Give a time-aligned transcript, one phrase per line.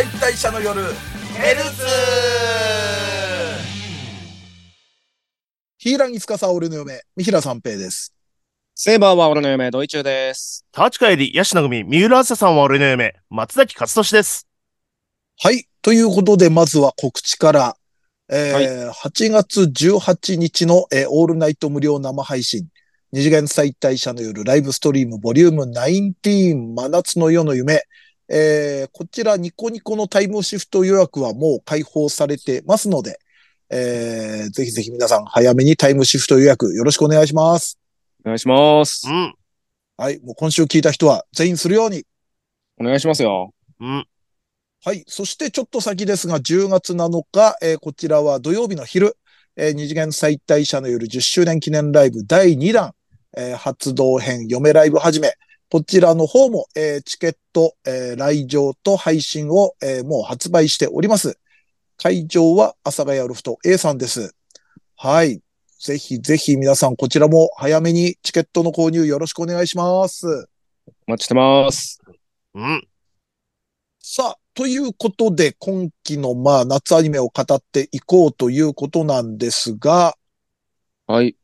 [0.00, 0.80] 解体者の夜
[1.34, 1.84] ヘルツ
[5.76, 8.14] ヒーラギスカサ俺の嫁、三平三平です。
[8.74, 10.64] セーバーは俺の嫁、ドイチューです。
[10.74, 14.46] 立川よりヤシナ組、三浦朝さんは俺の嫁、松崎勝利です。
[15.38, 15.66] はい。
[15.82, 17.76] ということで、まずは告知から、
[18.30, 22.68] えー8月18日の、えーオールナイト無料生配信、
[23.12, 27.82] 二次元再退者の夜ライブストリームボリューム19真夏の夜の夢、
[28.32, 33.18] えーこちらニコニコのタイムシフト予約はもう開放されてますので、
[33.70, 37.78] えーぜひぜひ皆さん早めにタイムシフト予約よろしくお願いします。
[38.24, 39.12] お願いしますう。
[39.12, 39.34] ん。
[39.96, 40.20] はい。
[40.20, 42.04] もう今週聞いた人は全員するように。
[42.80, 43.52] お願いしますよ。
[43.80, 44.06] うん。
[44.84, 45.04] はい。
[45.06, 49.16] そしてちょっと先ですが、10月7日、えーこちらは土曜日の昼、
[49.56, 52.94] えー二次元再退者の夜10周年記念ライブ第2弾、
[53.36, 55.34] えー発動編嫁ライブ始め。
[55.70, 61.38] こちらの方も、えーチケット、えー来場と配信を、えーもう発売しております。
[61.96, 64.34] 会場は阿佐ヶ谷ロフト A さんです。
[64.96, 65.40] はい。
[65.78, 70.26] ぜひぜひ皆さんこちらも早めにチケットの購入よろしくお願いします。
[71.06, 72.00] お待ちしてます。
[72.54, 72.88] うん。
[74.00, 80.16] さあ、ということで、今期のまあ夏アニメを語っていこうということなんですが、
[81.06, 81.36] はい。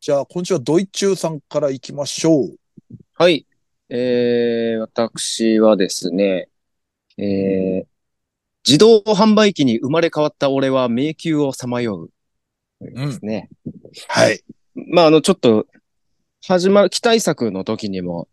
[0.00, 2.56] じゃあ今週はドイチューさんから行きましょう。
[3.16, 3.46] はい。
[3.90, 6.48] えー、私はですね、
[7.16, 7.86] えー、
[8.66, 12.10] 自動販売機に生まれ変わった俺は迷宮をさまよう。
[12.80, 13.50] ですね。
[14.08, 14.42] はい。
[14.74, 15.66] まあ、あの、ちょっと、
[16.44, 18.26] 始まる、期待作の時にも、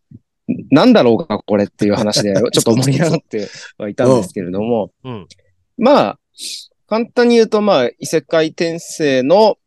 [0.71, 5.27] なんだろうか、これっていう話で、 ちょっと盛り上がってはいたんですけれども、うん。
[5.77, 6.19] まあ、
[6.87, 9.59] 簡単に言うと、まあ、異世界転生の、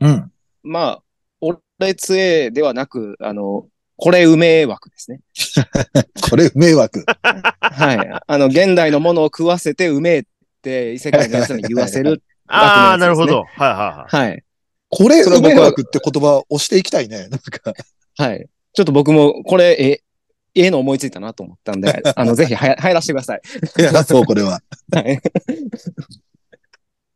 [0.00, 0.32] うん。
[0.62, 1.02] まあ、
[1.40, 5.20] 俺つえではなく、あの、これうめえ枠ですね。
[6.28, 7.04] これ迷惑。
[7.22, 8.20] はい。
[8.26, 10.22] あの、現代のものを食わせてうめえっ
[10.62, 12.22] て異世界のやつに言わせる。
[12.48, 13.44] ああ、楽なるほど。
[13.44, 14.30] はいはいはい。
[14.30, 14.44] はい。
[14.90, 17.28] これそれは僕は迷惑って言葉を押していきたいね。
[17.28, 17.72] なんか。
[18.16, 18.46] はい。
[18.72, 20.02] ちょっと僕も、これ、え、
[20.56, 23.40] ええの思いついたなと思ったんで、 あの、ぜひはや入らせてください。
[23.78, 24.60] いや、そう、これは。
[24.92, 25.20] はい。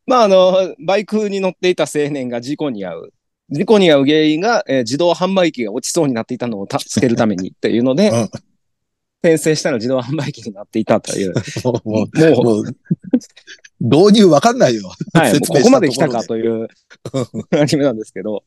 [0.06, 3.12] まあ、あの、バイクに乗っていた青年が事故に遭う。
[3.50, 8.30] 事故に遭う原因が、えー自動販売機が落ちそうになっていたのを助けるためにっていうので、うん
[9.20, 11.34] 転生したら自動販売機になっていたという。
[11.64, 12.64] もう、ももう、う、もう
[13.80, 14.92] 導入わかんないよ。
[15.12, 16.68] はい、説明したここまで来たかとという
[17.50, 18.44] アニメなんですけど、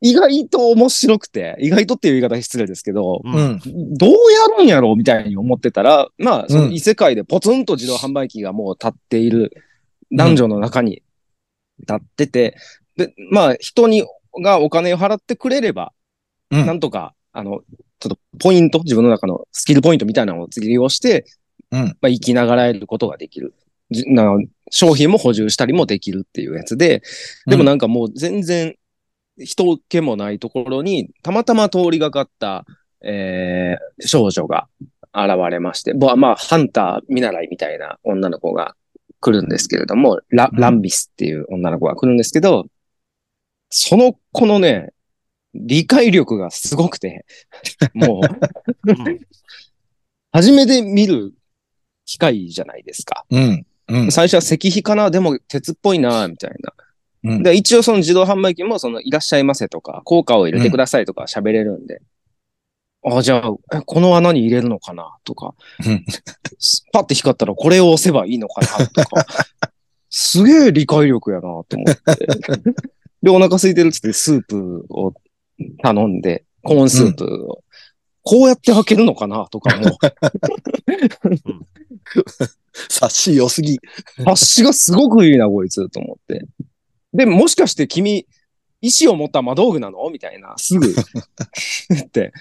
[0.00, 3.28] 意外と面白くて、意外とっていう言い方失礼ですけど、う。
[3.28, 3.60] うんん。
[3.94, 4.16] どうや
[4.58, 9.52] るんやろうみたいに思ってたら、まあ、そのうん異世界でポツンと自動販売機がもう立っている
[10.12, 11.02] 男女の中に
[11.80, 12.56] 立ってて、
[12.96, 14.04] で、まあ、人に、
[14.42, 15.92] がお金を払ってくれれば、
[16.50, 16.66] うん。
[16.66, 17.60] なんとか、あの、
[18.00, 21.24] ちょっとポイント、自分の中のスキルポイントみたいなのを利用して、
[21.70, 21.96] うん。
[22.00, 23.54] まあ、生きながらえることができる。
[23.90, 24.24] じな
[24.70, 27.02] 商品も補充したりもできるっていうやつで、
[27.46, 28.76] でもなんかもう全然
[29.38, 32.64] 人気もないところに、たまたま通りがかった、
[33.02, 34.66] えー少女が
[35.12, 38.74] 現れまして、ぼまあ、ハンター見習いみたいな女の子が
[39.20, 40.60] 来るんですけれども、ラうん。
[40.60, 42.66] ランビスっていう女の子が来るんですけど、
[43.76, 44.92] その子のね、
[45.52, 47.26] 理解力がすごくて、
[47.92, 48.20] も
[48.86, 49.20] う、うん
[50.30, 51.32] 初めて見る
[52.04, 53.24] 機械じゃないですか。
[53.30, 53.66] うん。
[53.86, 54.10] うん。
[54.10, 56.72] 最初は石碑かなでも鉄っぽいなみたいな。
[57.22, 62.02] うんで、一応その自動販売機もそのいらっしゃいませとか、効果を入れてくださいとか喋れるんで。
[63.04, 65.54] あ、じゃあ、えこの穴に入れるのかなとか
[65.86, 66.04] うん。
[66.92, 69.26] パッて光ったらこれを押せばいいのかなとか。
[70.10, 72.26] すげえ理解力やなと思って。
[73.24, 75.14] で、お腹空いてるっつってスープを
[75.82, 77.64] 頼んで、コーンスープを。
[78.22, 79.48] こうやって開けるのかな？
[79.50, 79.98] とかも。
[82.90, 83.78] 察し良すぎ。
[84.18, 86.46] 察しがすごくいいな、こいつ、と思って。
[87.14, 88.26] で、もしかして君、
[88.82, 90.10] 意志を持った魔道具なの？
[90.10, 90.94] みたいな、すぐ
[91.88, 92.32] 言って。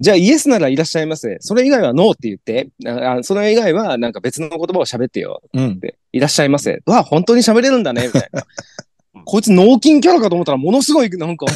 [0.00, 1.36] じゃあ、イエスならいらっしゃいませ。
[1.40, 2.70] それ以外はノーって言って。
[2.86, 5.42] ああそれ以外はなんか別の言葉を喋ってよ。
[5.52, 5.76] うんっ。
[5.76, 5.98] て。
[6.12, 6.82] いらっしゃいませ。
[6.84, 8.06] うわ、本当に喋れるんだね。
[8.06, 8.44] みたいな。
[9.24, 11.46] こいつ脳筋キャラかと思ったらものすごい、なんか、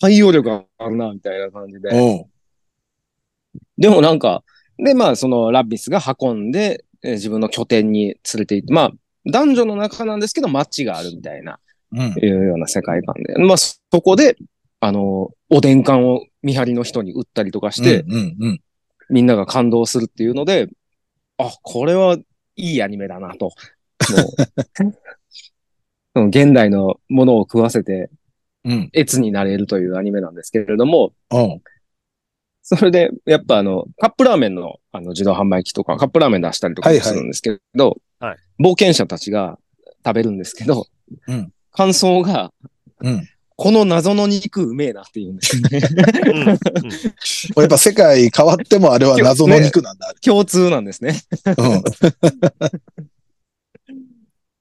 [0.00, 2.26] 対応力があるな、みたいな感じで。
[3.78, 4.44] でもなんか、
[4.78, 8.92] で、まあ、そのラビスが運んで、えー自分の拠点に連れて行って、まあ、
[9.30, 11.58] 男女の中なんですけど、街があるみたいな、
[11.92, 12.00] うん。
[12.18, 13.34] いうような世界観で。
[13.38, 14.36] まあ、そこで、
[14.80, 18.36] あの、おでん缶を見張りの人に売ったりとかして、うん。
[18.40, 18.60] うん。
[19.10, 20.68] みんなが感動するっていうので、
[21.38, 22.16] あ、これは
[22.56, 23.52] いいアニメだなと。
[26.14, 28.10] もう 現代のものを食わせて、
[28.64, 28.90] うん。
[28.96, 31.60] 越になれるというアニメなんですけれども、うん。
[32.62, 37.88] それで、やっぱあの、カップラーメンのあの自動販売機とか、カップラーメン出したりとかもするんですけど、
[38.20, 39.58] はいはい冒険者たちが
[40.06, 40.86] 食べるんですけど、
[41.26, 42.52] うん感想が、
[43.00, 45.80] うんこの謎の肉うめえなって言うんですよね。
[46.26, 46.56] うんうんや
[47.66, 50.12] っぱ世界変わってもあれは謎の肉なんだ。
[50.24, 51.20] 共通なんですね。
[51.56, 51.82] うん。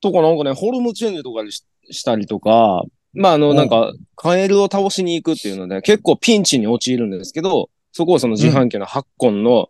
[0.03, 2.83] とかなんかね、ホルムチェンジとかししたりとか、
[3.13, 9.69] まああの、うんなんか、カエルを倒しに行くっていうので、結構ピンチに陥るんですけど、そこをその自販機の8個の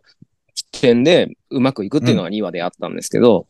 [0.72, 3.46] 起点でうまくいくっていうのが2話であったんですけど、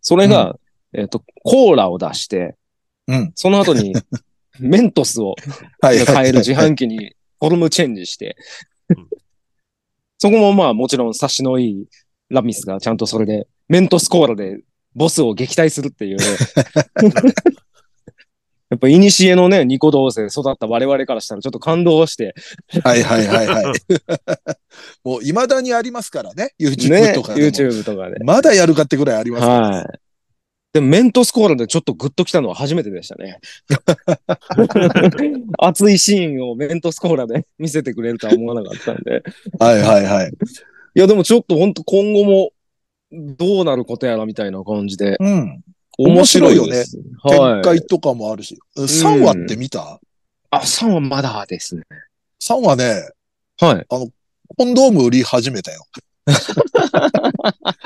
[0.00, 0.56] それが、
[0.92, 2.56] えっ、と、コーラを出して、
[3.08, 3.32] うん。
[3.34, 3.94] その後に
[4.60, 5.34] メントスを
[5.80, 5.98] はい。
[6.04, 8.36] 買える自販機にフォルムチェンジして。
[8.90, 9.08] うん、
[10.18, 11.86] そこもまあもちろん察しのいい
[12.28, 14.60] ラミスがちゃんとそれでメントスコーラで
[14.94, 16.18] ボスを撃退するっていう。
[18.70, 22.34] やっぱ、いにしえのね、ニコ動で育った我々からしたらちょっと感動して、
[22.84, 23.64] はいはいはいはい。
[25.04, 26.52] もう未だにありますからね。
[26.60, 27.48] YouTube ね、とかでも。
[27.48, 28.22] YouTube とかで。
[28.24, 29.86] まだやるかってぐらいありますから、はい。
[30.74, 33.40] でも、メントスコーラでちょっとグッときたのは初めてでしたね。
[35.58, 39.22] 熱いシーンをメントスコーラで見せてくれるとは思わなかったんで。
[39.58, 40.30] はいはいはい。
[40.94, 42.50] いや、でもちょっと本当今後も
[43.12, 45.16] どうなることやらみたいな感じで。
[45.18, 45.62] うん。
[45.98, 46.84] 面白いよね。
[47.28, 47.62] 展はい。
[47.62, 48.58] 開とかもあるし。
[48.76, 50.00] 3話って見た、
[50.50, 51.82] あ、3はまだですね。
[52.42, 53.10] ?3 話ね、
[53.60, 53.86] はい。
[53.88, 55.84] コンドーム売り始めたよ。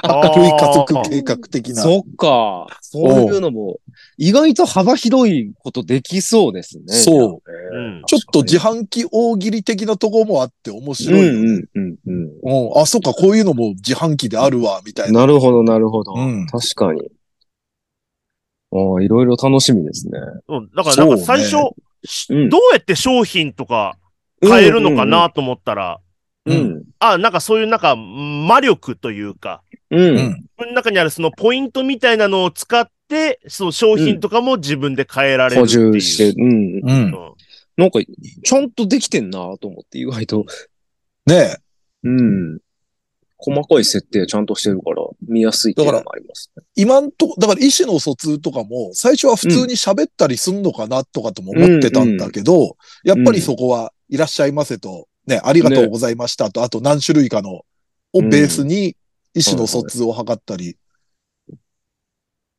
[0.03, 1.83] あー類家族計画的な。
[1.83, 2.67] そっか。
[2.81, 3.79] そういうのも、
[4.19, 6.85] 意外と幅広いことできそうですね。
[6.95, 11.29] そううんちょっと自販機大喜利的なとこもあって面うん白い。
[11.29, 11.97] うんうんうん。
[12.07, 12.22] うん
[12.75, 15.21] あ、そっか、こういうのも自販機であるわ、みたいな。
[15.21, 16.15] なるほど、なるほど。
[16.15, 17.03] うん確かに。
[18.73, 20.19] ああ、いろいろ楽しみですね。
[20.49, 21.77] うんだから、なんか最初、そ
[22.31, 23.97] うんどうやって商品とか
[24.41, 26.01] 買えるのかなと思ったら、
[26.47, 26.57] うん。
[26.57, 26.83] うん。
[26.99, 30.01] あ、なんかそういうなんか魔力というか、うん。
[30.01, 30.17] ううん。
[30.17, 30.17] ん。
[30.17, 35.93] 自分の中にあるそのポイントみたいなのを使って、その商品とかも自分で変えられる補っていう。
[35.93, 36.81] 充して、うん。
[36.83, 36.89] うん。
[36.89, 37.33] うん
[37.75, 38.01] なんか、
[38.45, 40.45] ちゃんとできてんなと思って、意外と。
[41.27, 41.57] ねえ。
[42.05, 42.59] うん。
[43.39, 46.63] 細かい設定ちゃんとしてるから、見やすいっていうのもありますね。
[46.77, 57.63] 今んとこ、だから意思の疎通とかも、最初は普通に喋ったりすんのかなとかとも思ってたんだけど、やっぱりそこはいらっしゃいませと、ね、ありがとうございましたと、あと何種類かの
[58.13, 58.97] をベースに
[59.35, 60.77] 意思の疎通を図ったり、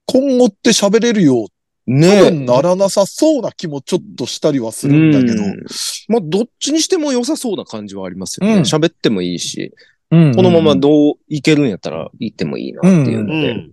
[0.06, 1.52] 今後って喋れるよう、多
[1.85, 5.65] ね分ならなさそうな気もちょっとしたりはするんだけど、うん
[6.07, 8.56] まあ、どっちにしても良さそうな感じはありますよね。
[8.56, 9.74] うん喋、ってもいいし、
[10.12, 13.53] うんこのままどういけるんやったら行ってもいいなっていううので。
[13.53, 13.71] ん。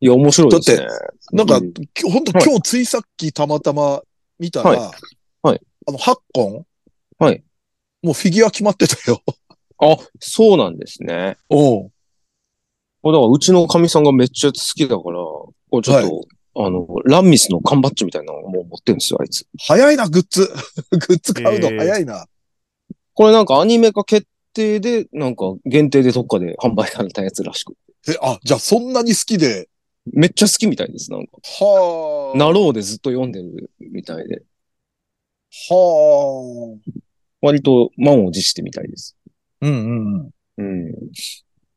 [0.00, 0.86] いや、面白いですね。
[1.32, 4.02] なんか、うんきょほんとはい今日ついさっきたまたま
[4.38, 4.78] 見たら、はい
[5.42, 6.66] はいあの、8コン
[7.18, 7.42] はい。
[8.02, 9.22] もうフィギュア決まってたよ。
[9.78, 11.36] あ、そうなんですね。
[11.48, 11.92] おう
[13.12, 16.28] だから、うちのかみさんがめっちゃ好きだから、これちょっと、
[16.64, 19.46] あの、ランミスの缶バッジみたいなのをもう持ってるんですよ、あいつ。
[19.58, 20.48] 早いな、グッズ。
[20.90, 22.26] グッズ買うの早いな。
[23.14, 27.74] これなんかアニメ化決定で、なんか限定でどっかで販売されたやつらしく。
[28.08, 29.68] え、あ、じゃあそんなに好きで、
[30.12, 31.32] めっちゃ好きみたいです、なんか。
[31.42, 32.38] はあ。
[32.38, 34.42] なろうでずっと読んでるみたいで。
[35.68, 36.90] はあ。
[37.42, 39.16] 割と満を持してみたいです。
[39.60, 40.94] うんうんうん。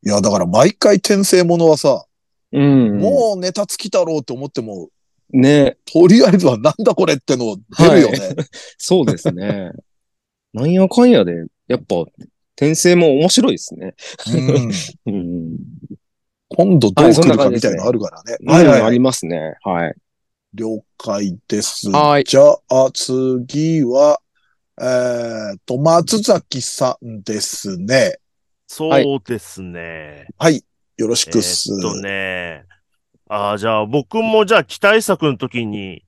[0.03, 0.09] うん。
[0.09, 2.05] いや、だから毎回転生ものはさ、
[2.51, 2.97] うん。
[2.99, 4.89] もうネタ尽きたろうと思っても、
[5.31, 5.77] ね。
[5.85, 8.35] とりあえずはなんだこれっての出るよね。
[8.77, 9.71] そうですね。
[10.53, 11.97] なんやかんやで、やっぱ、
[12.55, 13.93] 転生も面白いですね。
[16.49, 18.37] 今度どう来るかみたいなのあるからね。
[18.45, 18.87] はいはいはい。
[18.87, 19.55] ありますね。
[19.61, 19.95] はい。
[20.55, 21.89] 了解です。
[21.89, 24.19] はいじゃあ次は、
[24.81, 28.18] えーと、松崎さんですね。
[28.71, 30.27] そうですね。
[30.37, 30.63] はい。
[30.95, 31.73] よろしえくっす。
[31.73, 32.65] ーっとね。
[33.27, 36.05] ああ、じゃあ僕もじゃあ期待作の時に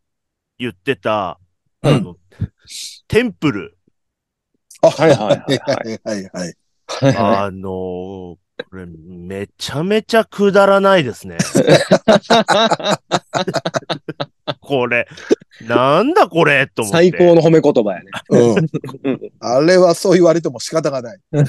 [0.60, 1.40] 言ってた、
[1.82, 2.18] うんあの、
[3.08, 3.78] テンプル。
[4.84, 6.54] あはいはいはいはいはい
[6.86, 7.18] はい。
[7.18, 8.38] あのー
[8.70, 11.38] これめちゃめちゃくだらないですね。
[14.62, 15.08] これ、
[15.68, 16.98] なんだこれと思って。
[16.98, 18.12] 最高の褒め言葉やね。
[18.30, 18.60] う
[19.12, 19.20] ん。
[19.42, 21.20] あれはそう言われても仕方がない。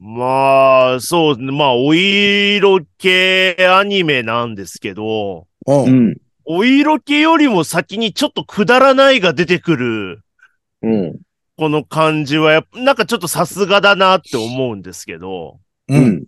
[0.00, 5.84] まあ、そう、まあ、お色気アニメなんですけど、うん。
[5.84, 6.16] うん。
[6.46, 10.20] お色気よりも先にちょっとくだらないが出てくる、
[10.82, 11.20] うん。
[11.56, 15.94] この感じはやっぱ、なんかちょっとさすがだなって思うんですけど、う。
[15.94, 16.24] うんん。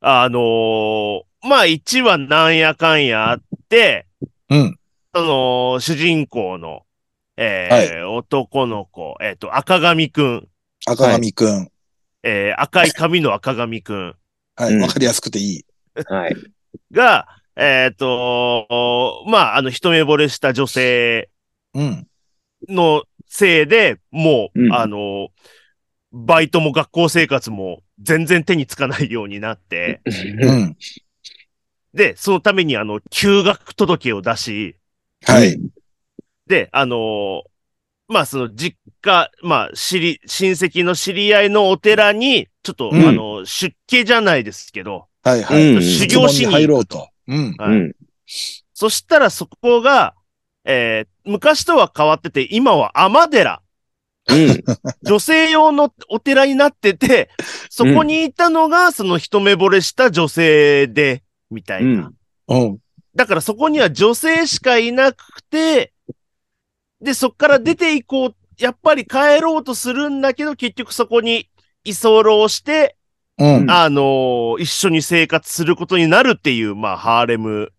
[0.00, 4.06] あのーまあ、1話なんやかんやあって、
[4.48, 4.78] うん。
[5.14, 6.82] その、主人公の、
[7.36, 10.48] えー男の子、えっ、と、赤髪くん、
[10.86, 11.68] 赤髪くん。
[12.22, 14.14] えー赤い髪の赤髪くん
[14.56, 14.74] はい。
[14.74, 15.64] うんわかりやすくていい。
[16.06, 16.36] はい。
[16.92, 21.28] が、えっ、と、まあ、あの、一目惚れした女性
[21.74, 22.06] うん。
[22.68, 25.28] のせいで、もう、うんあの、
[26.12, 30.76] バイトも学校生活も全然手につかないようになって、うん。
[31.94, 34.76] で、そのためにあの、休学届を出し、
[35.24, 35.60] はい。
[36.46, 37.42] で、あのー
[38.08, 45.74] まあ、その実家、まあ、知り、親戚の知り合いのお寺に、ちょっと、うんあの、出家じゃないですけど、はいはい。
[45.74, 47.08] うん修行しに入ろうと。
[47.28, 47.54] うん。
[47.56, 47.92] はいうん。
[48.74, 50.14] そしたらそこが、
[50.64, 53.62] えー昔とは変わってて、今は天寺、
[54.28, 54.64] うん。
[55.04, 57.30] 女性用のお寺になってて、
[57.70, 61.22] そこにいたのが、その一目惚れした女性で、
[61.52, 62.10] みたいな。
[62.48, 62.78] うんうん。
[63.14, 65.92] だからそこには女性しかいなくて、
[67.00, 71.48] で、そっから出ていこう、やっぱり帰ろうとするんだけど、結局そこに
[71.84, 72.96] 居候して、
[73.38, 73.70] うん。
[73.70, 77.72] あのー一緒に生活することになるっていう、まあ、ハーレム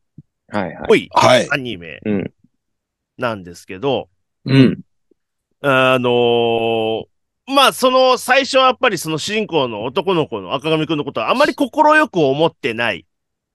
[0.49, 0.73] はいはい。
[0.73, 1.47] っぽいはい。
[1.51, 2.33] アニメうん。
[3.17, 4.09] なんですけど、
[4.45, 4.79] うん。
[5.61, 7.05] あのー
[7.45, 13.05] まあ、その、最初はやっぱりその主人公の男の子の赤髪くんのことはあまり心く思ってないうん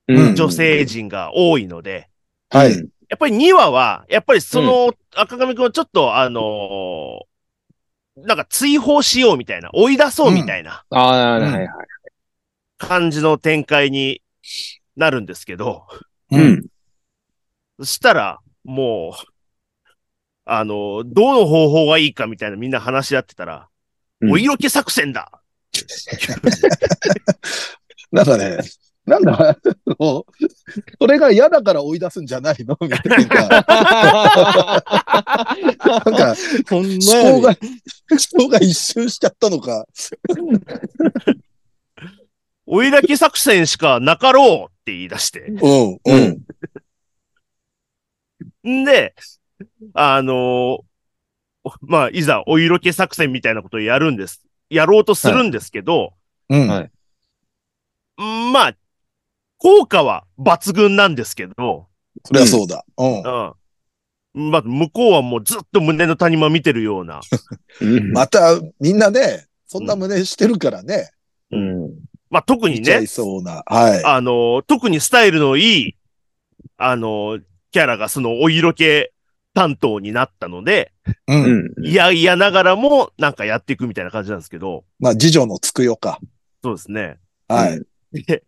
[0.08, 2.08] 女性陣が多いので、
[2.50, 2.72] はい。
[2.72, 2.78] や
[3.14, 7.28] っぱり2話は、やっぱりその赤髪くんをちょっと、あのー
[8.20, 11.68] なんか追放しようみたいな、追い出そうみたいなああ、うんはいはい。
[12.76, 14.22] 感じの展開に
[14.96, 15.86] なるんですけど、
[16.32, 16.36] う。
[16.36, 16.66] うんん。
[17.78, 19.24] そしたら、もう、
[20.46, 23.68] あのーどの方法がいいかみたいなみんな話し合ってたら、
[24.20, 25.30] うんお色気作戦だ
[28.10, 28.58] なんかね、
[29.08, 29.58] なんだ、
[29.98, 32.76] それが嫌だから追い出すんじゃないの？
[32.82, 33.48] みたいな。
[33.48, 33.62] なん
[36.04, 36.34] か、
[36.70, 37.58] 思考が、思
[38.44, 39.86] 考が一周しちゃったのか。
[42.66, 45.40] お色気作戦しかなかろうって言い出して。
[45.40, 46.00] うん、う
[48.64, 49.14] うんで、
[49.94, 50.88] あのー
[51.64, 54.42] おまあ、いざお色気作戦みたいなことをやるんです。
[54.70, 56.12] やろうとするんですけど、
[56.48, 56.68] うん。
[56.68, 56.90] はい
[58.22, 58.76] んまあ、
[59.58, 61.88] 効果は抜群なんですけど、
[62.24, 62.84] それはそうだ。
[62.96, 63.22] うん。
[63.22, 64.50] うん。
[64.50, 67.20] まあ、向こうはもうずっと胸の谷間見てるような。
[67.80, 68.12] うん。
[68.12, 71.10] また、みんなね、そんな胸してるからね。
[71.50, 71.90] うん。
[72.30, 73.62] まあ、特にねそうな。
[73.66, 74.04] はい。
[74.04, 75.96] あのー特にスタイルのいい、
[76.76, 79.10] あのーキャラがそのお色気
[79.54, 80.92] 担当になったので、
[81.26, 81.34] う。
[81.34, 81.86] うんん。
[81.86, 86.18] いやいやながらもなんかやっていくみたいな感じなんですけど、まあ、次女のつくよか。
[86.62, 87.18] そうですね。
[87.48, 87.82] はい。
[88.24, 88.42] で、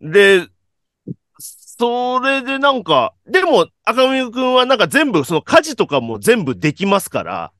[0.00, 0.46] で、
[1.38, 7.52] それでなんか、でも赤髪くんはなんか全部、その家事とかも全部できますから、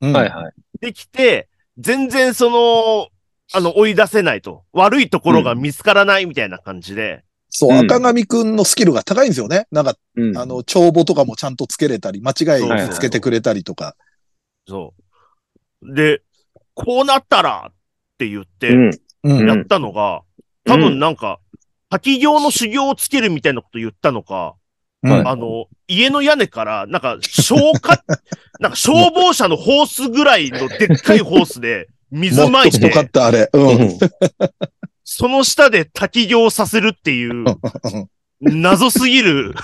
[0.00, 0.52] うんはいはい。
[0.80, 3.08] できて、全然その、
[3.52, 4.64] あの、追い出せないと。
[4.72, 9.66] 悪いところが見つからないみたいな感じで、そう、うん赤髪くんのスキルが高いんですよね。
[9.70, 10.36] なんか、うん。
[10.36, 13.96] あの、帳簿とかもちゃんとつけれたり、間違い見つけてくれたりとか。
[14.66, 14.94] そ
[15.82, 15.94] う。
[15.94, 16.22] で、
[16.74, 17.74] こうなったらっ
[18.18, 19.00] て言って。
[19.24, 20.22] やったのが、
[20.64, 21.40] 多分なんか、
[21.90, 24.54] 滝行の修行をつけるみたいなこと言ったのか、
[25.02, 28.02] うんはいあの、家の屋根から、なんか、消火、
[28.60, 33.48] なんか消防車のホースぐらいのでっかいホースで水もまいっと太かってた、あれ。
[33.52, 33.58] う。
[33.58, 33.98] うんん。
[35.04, 37.44] その下で滝行させるっていう、
[38.40, 39.54] 謎すぎる、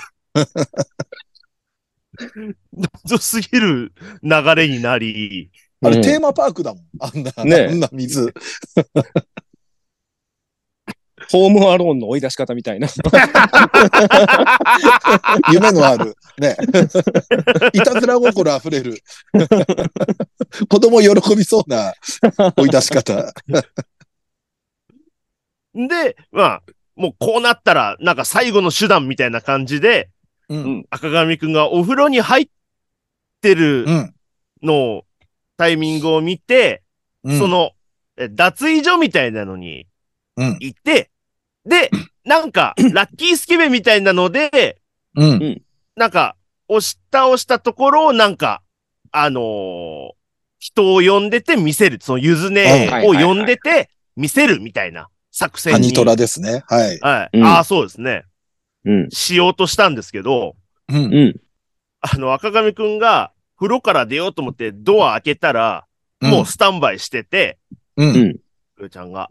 [3.03, 5.51] 謎すぎる流れになり、
[5.83, 6.83] あれ、うんテーマパークだもん。
[6.99, 8.33] あんな、ねあんな水。
[11.31, 12.87] ホームアローンの追い出し方みたいな。
[15.51, 16.15] 夢のある。
[16.37, 16.55] ね。
[17.73, 18.97] いたずら心溢れる。
[20.69, 21.93] 子供喜びそうな
[22.55, 23.33] 追い出し方。
[25.73, 26.61] で、まあ、
[26.95, 30.09] もうこうなったら、なんか最後の手段みたいな感じで、
[30.47, 30.85] うん。
[30.89, 32.49] 赤髪くんがお風呂に入っ
[33.41, 34.13] てるうん。
[34.61, 35.05] のを、
[35.57, 36.83] タイミングを見て、
[37.23, 37.71] うんそ、の、
[38.17, 39.87] え脱衣所みたいなのに
[40.37, 40.57] うん。
[40.59, 41.09] 行って、
[41.65, 41.89] で、
[42.23, 44.77] なんか、ラッキースケベみたいなので、
[45.15, 45.61] うん。
[45.95, 46.35] なんか、
[46.67, 48.61] 押し倒したところを、なんか、
[49.11, 50.09] あのー
[50.57, 51.99] 人を呼んでて見せる。
[52.01, 55.73] そのゆずねを呼んでて見せるみたいな作戦に。
[55.75, 56.63] ハニトラですね。
[56.67, 56.99] はい。
[57.01, 57.37] はい。
[57.37, 58.23] うんああ、そうですね。
[58.83, 59.09] うん。
[59.11, 60.55] しようとしたんですけど、
[60.89, 60.95] うん。
[60.95, 61.35] うん。
[62.01, 65.85] あの、赤髪くんが風呂から出ようと思ってドア開けたら、
[66.19, 67.59] もうスタンバイしてて、
[67.95, 68.09] うん。
[68.09, 68.39] うん。
[68.77, 69.29] うーちゃんが。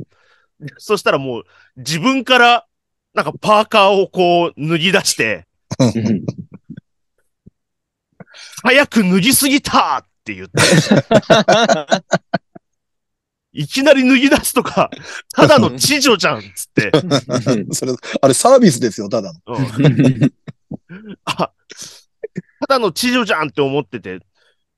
[0.79, 1.45] そしたらもう
[1.77, 2.67] 自分から、
[3.15, 5.47] なんかパーカーをこう脱ぎ出して、
[5.79, 6.25] うん。
[8.63, 10.53] 早く脱ぎすぎたって言って、
[13.53, 14.91] いきなり脱ぎ出すとか、
[15.33, 16.91] ただの知女じゃんっつって、
[17.73, 19.41] それ、あれサービスですよ、ただの。
[19.47, 20.33] うん
[21.25, 21.53] あ、
[22.61, 24.21] ただの知女じゃんって思ってて、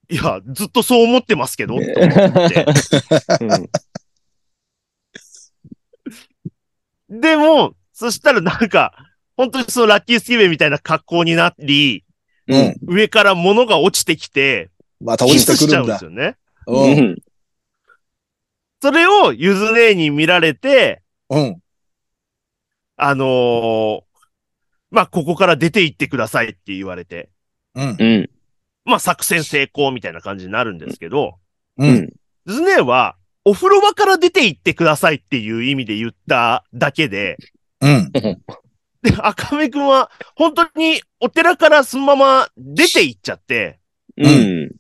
[0.08, 2.66] いや、ずっとそう思ってますけど、って思って。
[7.08, 8.94] でも、そしたらなんか、
[9.36, 12.04] 本当にそのラッキースケベみたいな格好になり、
[12.48, 12.76] うん。
[12.86, 14.70] 上から物が落ちてきて、
[15.00, 16.04] また落キちてくるんだスしちゃうんです。
[16.04, 16.36] よね。
[16.66, 16.72] う。
[16.72, 17.16] うんん。
[18.82, 21.60] それをゆず姉に見られて、うん。
[22.96, 24.00] あのー
[24.90, 27.28] まあ、ここから出て行ってくださいって言われて、
[27.74, 27.96] うん。
[27.98, 28.30] うん。
[28.84, 31.38] まあ、作戦成功みたいな感じになるんですけど、
[31.76, 31.86] う。
[31.86, 32.12] うんん。
[32.46, 33.16] ゆず姉は、
[33.48, 37.36] お風呂場から出て行ってくださいっていう意味で言っただけで、
[37.80, 38.10] うん。
[39.02, 43.78] で、赤目くんは、本当にお寺からそのまま出て行っちゃって、
[44.16, 44.28] うん。
[44.28, 44.70] い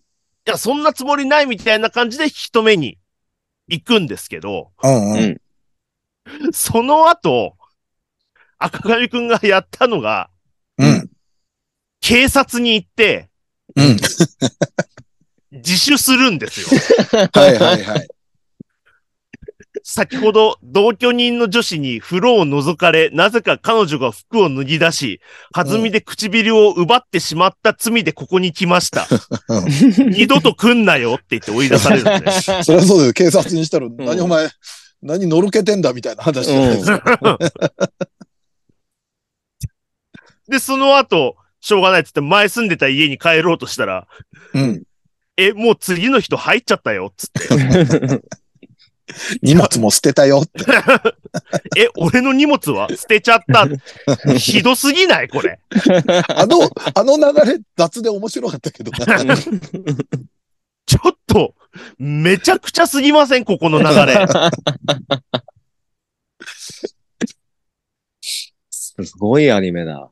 [0.46, 2.98] や、そんなつもりないみたいな感じで一目に
[3.68, 5.12] 行くんですけど、うん。
[5.12, 5.18] うん。
[5.20, 5.40] うん
[6.52, 7.56] その後、
[8.58, 10.28] 赤髪くんがやったのが、
[10.76, 11.08] うん。
[12.00, 13.30] 警察に行って、
[13.76, 13.96] うん。
[15.52, 16.66] 自首するんですよ。
[17.32, 18.08] はいはいはい。
[19.88, 25.20] 先ほど同居人の女子に風呂を覗かれ、なぜか彼女が服を脱ぎ出し、
[25.54, 29.06] 弾みで唇を奪ってしまった罪でここに来ました。
[29.48, 30.10] うん。
[30.10, 32.30] 二度と来んなよって言って追い出されるんで。
[32.64, 33.12] それはそうだよ。
[33.12, 34.48] 警察にしたら、何お前、
[35.02, 37.38] 何のろけてんだみたいな話じゃないですか。
[40.50, 44.08] で、その後、しょうがないって言って前住んでた家に帰ろうとしたら、
[44.52, 44.82] うん。
[45.36, 48.20] え、もう次の人入っちゃったよっつって。
[49.42, 50.64] 荷物も捨てたよって。
[51.78, 52.88] え、俺の荷物は？
[52.88, 53.66] 捨てちゃった。
[54.36, 55.28] ひどすぎない？
[55.28, 55.60] これ。
[56.28, 59.36] あの、あの流れ、雑で面白かったけどな。
[60.86, 61.54] ちょっと、
[61.98, 63.44] めちゃくちゃすぎません？
[63.44, 64.26] ここの流れ。
[68.70, 70.10] すごいアニメだ。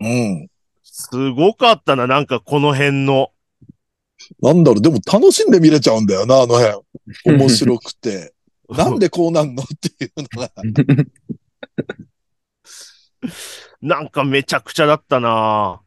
[0.00, 0.48] うん。
[0.82, 3.30] すごかったな、なんかこの辺の。
[4.40, 7.36] なんだろう、でも楽しんで見れちゃうんだよな、あの辺。
[7.36, 8.31] 面白くて。
[8.78, 10.50] なんでこうなんのっていうのが。
[13.80, 15.80] なんかめちゃくちゃだったな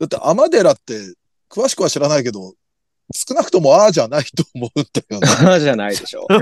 [0.00, 1.14] だって、天寺って、
[1.50, 2.54] 詳しくは知らないけど、
[3.14, 5.28] 少なくともああじゃないと思うんだよね。
[5.48, 6.26] ああじゃないでしょ。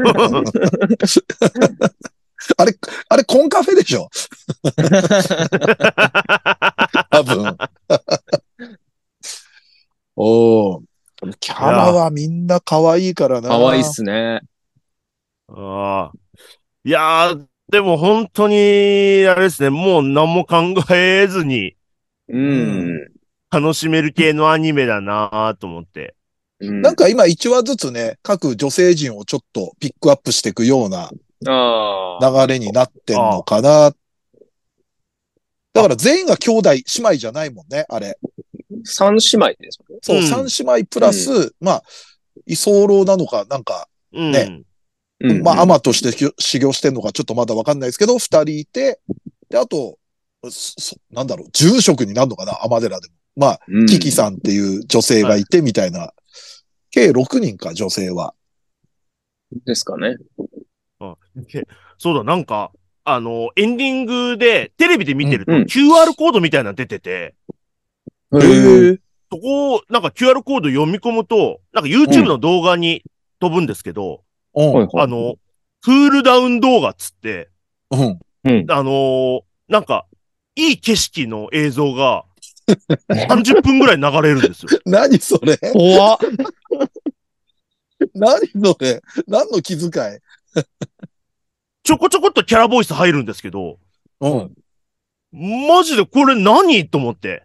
[2.58, 2.76] あれ、
[3.08, 4.08] あれ、コンカフェでしょ？
[7.10, 7.56] 多分。
[10.16, 10.82] おお。
[11.40, 13.48] キャラはみんな可愛いからな。
[13.48, 14.40] かわいいっすね。
[15.48, 16.18] ああ
[16.84, 18.54] いやー、でも本当に、
[19.26, 21.76] あれですね、もう何も考えずに
[22.28, 23.08] うん。
[23.50, 26.14] 楽しめる系のアニメだなと思って。
[26.58, 31.10] うんなんか今1話ずつね、各女性陣をちょっとピックアップしていくような
[31.46, 32.46] ああ。
[32.46, 33.92] 流れになってんのかな。
[35.74, 38.18] だから全員が兄弟、姉妹じゃないもんね、あれ。
[38.84, 39.80] 三姉妹です。
[40.00, 41.82] そう、うん三姉妹プラス、まあ、
[42.46, 44.32] 居候なのか、なんか、うん。
[44.32, 44.62] ね
[45.20, 49.00] うんまあ、アマとして修修行してんのかちょっとまだわかんないですけど、二人いて、
[49.48, 49.98] で、あと、
[50.50, 53.14] そなんだろう、住職になるのかな、天寺でも。
[53.36, 56.12] まあ、うんキキさんっていう女性がいて、みたいな。
[56.90, 58.34] 計6人か、女性は。
[59.64, 60.16] ですかね。
[61.36, 61.66] で
[61.98, 62.72] そうだ、なんか、
[63.04, 67.34] あの、エンディングで、テレビで見てると、うんうん QR コードみたいなの出てて、
[68.34, 68.98] へへえ。
[69.30, 73.02] そこを、なんか QR コード読み込むと、なんか YouTube の動画に
[73.38, 74.22] 飛ぶんですけど、
[74.56, 74.72] うん。
[74.72, 75.36] はいはいあの、
[75.82, 77.50] クールダウン動画っつって、
[77.90, 78.18] うん。
[78.70, 80.06] あのーなんか、
[80.54, 82.24] いい景色の映像が、
[83.10, 84.68] 30分ぐらい流れるんですよ。
[84.86, 85.56] 何それ？
[85.58, 86.18] 怖っ。
[88.14, 89.02] 何それ？
[89.26, 90.18] 何の気遣い？
[91.82, 93.78] ちょこちょこっとキャラボイス入るんですけど、
[94.20, 94.54] うん。
[95.32, 97.44] マジでこれ何と思って。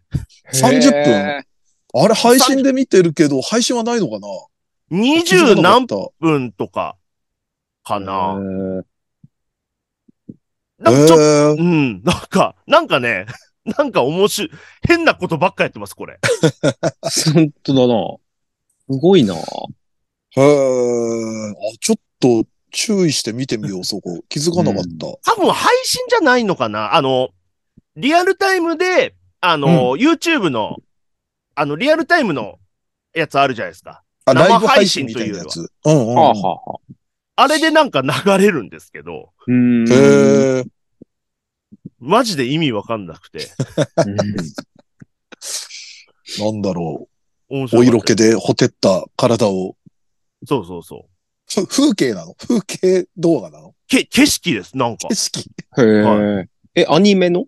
[0.54, 1.00] 30分？
[1.02, 1.46] へ
[1.94, 4.28] あれ配信で見てるけど、配信はないのかな？
[4.90, 6.98] 二十何分とか、
[7.84, 8.82] かーな。
[8.82, 8.86] へ
[10.82, 13.28] なんかちょうん、なんか、なんかね、
[13.78, 14.52] なんか面白い、
[14.88, 16.20] 変なことばっかやってます、これ。
[16.22, 18.18] ー本当だな。
[18.96, 19.36] すごいな。
[19.36, 24.24] へーあ、ちょっと注意して見てみよう、 そこ。
[24.30, 25.34] 気づかなかった。
[25.34, 27.30] 多分配信じゃないのかなあの、
[27.96, 30.78] リアルタイムで、あの、YouTube の、
[31.56, 32.60] あの、リアルタイムの
[33.14, 34.04] やつあるじゃないですか。
[34.26, 35.72] あ、生ライブ配信みたいなやつ。
[35.86, 36.16] うんうん。
[36.16, 36.80] はあはあは
[37.42, 37.44] あ。
[37.44, 39.88] あれでなんか流れるんですけど、うーん。
[39.88, 40.66] へえ。
[42.00, 43.48] マジで意味わかんなくて。
[46.40, 47.08] なんだろ
[47.50, 49.76] 面白かったお色気でほてった体を、
[50.48, 51.66] そうそうそう。
[51.66, 52.34] ふ風景なの？
[52.36, 53.76] 風景動画なの？
[53.88, 55.16] け、景色です、なんか景。
[55.16, 55.40] 色
[55.78, 57.46] へえ、はえ、アニメの？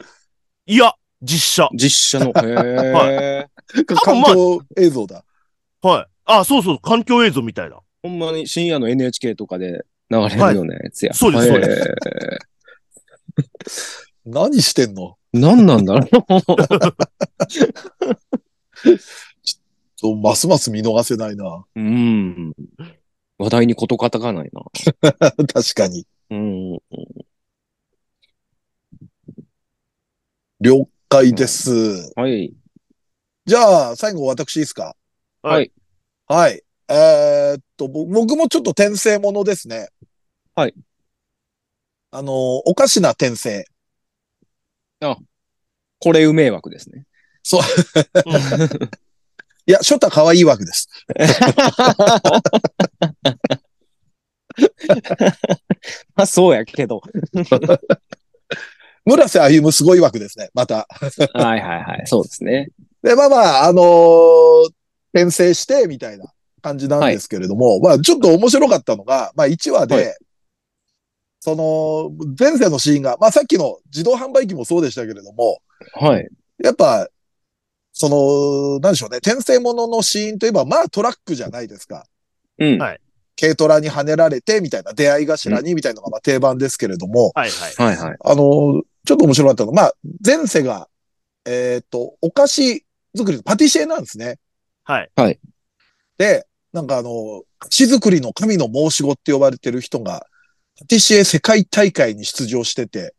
[0.65, 1.69] いや、実写。
[1.73, 2.31] 実写の。
[2.43, 3.47] へえ。
[4.03, 5.23] 環境映像だ。
[5.81, 6.07] はい。
[6.25, 7.79] あ、そうそう、環境映像みたいな。
[8.03, 11.13] ほんまに深夜の NHK とかで流れるようなやつや。
[11.13, 11.97] そうですそうで
[14.25, 15.17] 何してんの？
[15.31, 16.09] 何なんだろう。
[19.95, 21.65] そうますます見逃せないな。
[21.75, 22.53] うん。
[23.37, 24.63] 話題に事欠かないな。
[25.47, 26.05] 確かに。
[26.29, 26.79] うん。
[30.59, 32.11] 了解です。
[32.15, 32.53] はい。
[33.45, 34.95] じゃあ、最後私いいですか？
[35.41, 35.71] はい。
[36.27, 36.63] はい。
[36.89, 39.89] えーっと、ぼ僕もちょっと転生ものですね。
[40.55, 40.73] はい。
[42.11, 43.65] あの、おかしな転生。
[45.99, 47.05] これう迷惑ですね。
[49.65, 50.89] いや、ショタ可愛い枠です。
[56.15, 57.01] まあそうやけど。
[59.05, 60.49] 村瀬歩むすごい枠ですね。
[60.53, 60.87] また。
[61.33, 62.07] はいはいはい。
[62.07, 62.69] そうですね。
[63.01, 64.73] で、まあまあ、あのー
[65.15, 66.32] 転生して、みたいな
[66.63, 70.17] 感じなんですけれども、まあ、ちょっと面白かったのが、まあ、1話で、はい
[71.45, 75.59] その、前世のシーンが、まあ、さっきの自動販売機もそうでしたけれども、
[75.93, 76.29] はい。
[76.63, 77.09] やっぱ、
[77.91, 82.05] その、なんでしょうね、転生もののシーンといえば、まあ、トラックじゃないですか。
[82.59, 82.81] うん。
[82.81, 82.99] はい
[83.35, 87.73] 軽トラに跳ねられて、みたいな、出会い頭に、みたいなのがまあ定番ですけれども、はいはい。
[87.73, 88.17] はいはい。
[88.23, 90.87] あの、ちょっと面白かったのが、まあ、前世が、
[91.45, 92.85] えっ、と、お菓子
[93.17, 94.37] 作り、パティシエなんですね。
[95.15, 95.39] はい。
[96.19, 100.25] で、なんかあの、菓子作りの神の申し子って呼ばれてる人が、
[100.79, 103.13] パティシエ世界大会に出場してて、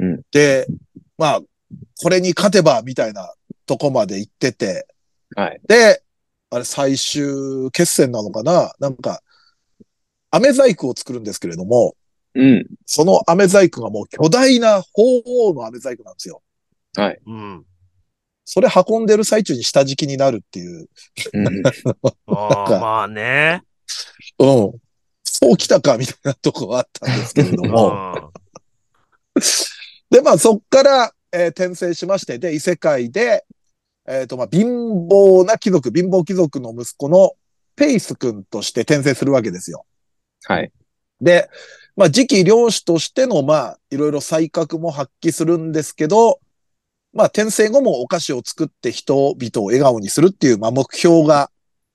[0.00, 0.66] うんで、
[1.16, 1.40] まあ、
[2.02, 3.32] これに勝てば、みたいな
[3.64, 4.86] とこまで行ってて、
[5.36, 5.60] はい。
[5.68, 6.02] で、
[6.50, 8.72] あれ最終決戦なのかな？
[8.78, 9.22] なんか、
[10.30, 11.94] 飴細工を作るんですけれども、
[12.34, 12.66] うん。
[12.86, 16.42] その飴細工がもう巨大な鳳凰の飴細工なんですよ。
[16.96, 17.20] はい。
[17.24, 17.64] うん。
[18.44, 20.88] それ運んでる最中に下敷きになるっていう。
[21.32, 21.62] うん。
[22.28, 23.62] ああ、まあね。
[24.38, 24.72] うん。
[25.22, 27.90] そう来たか、みたいなとこがあったんですけれどうも。
[27.90, 28.32] ん。
[30.10, 33.44] で、まあそっから、えー転生しまして、で、異世界で、
[34.06, 34.66] えっ、と、まあ貧
[35.08, 37.32] 乏な貴族、貧乏貴族の息子の
[37.74, 39.86] ペイス君として転生するわけですよ。
[40.44, 40.70] はい。
[41.20, 41.48] で、
[41.96, 46.40] まあ次期領主としての、まあ、いろいろ才覚も発揮するんですけど、
[47.14, 51.50] まあ転生後もお菓子を作って人々を笑顔にするっていう、まあ目標が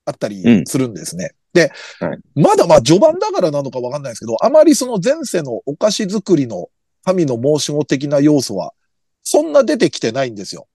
[0.05, 1.31] あったりするんですね。
[1.53, 6.69] で、はいまだまあ序盤だからなのかわかんないですけど、あまりその前世のお菓子作りの
[7.03, 8.73] 神の申し子的な要素は、
[9.23, 10.67] そんな出てきてないんですよ。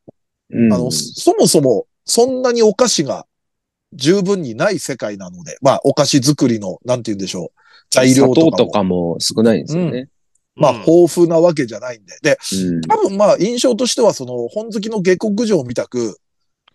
[0.50, 3.26] うんあの、そもそも、そんなにお菓子が
[3.94, 7.60] 十分にない世界なので、まあ、お菓子作りの、なんて言うんでしょう。
[7.90, 8.44] 材料とかも。
[8.44, 10.08] 砂糖とかも少ないんですよね。
[10.56, 12.18] まあ、うん豊富なわけじゃないんで。
[12.22, 12.80] で、うん。
[12.82, 16.18] 多分まあ、印象としては、その、本好きの下克上みたく、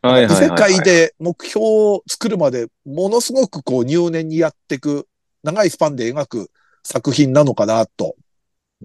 [0.02, 0.46] はいはいはい。
[0.46, 5.08] 異世界で目標を作るまで、ものすごくこう、入念にやっていく、
[5.44, 6.52] 長いスパンで描く
[6.84, 8.16] 作品なのかなと。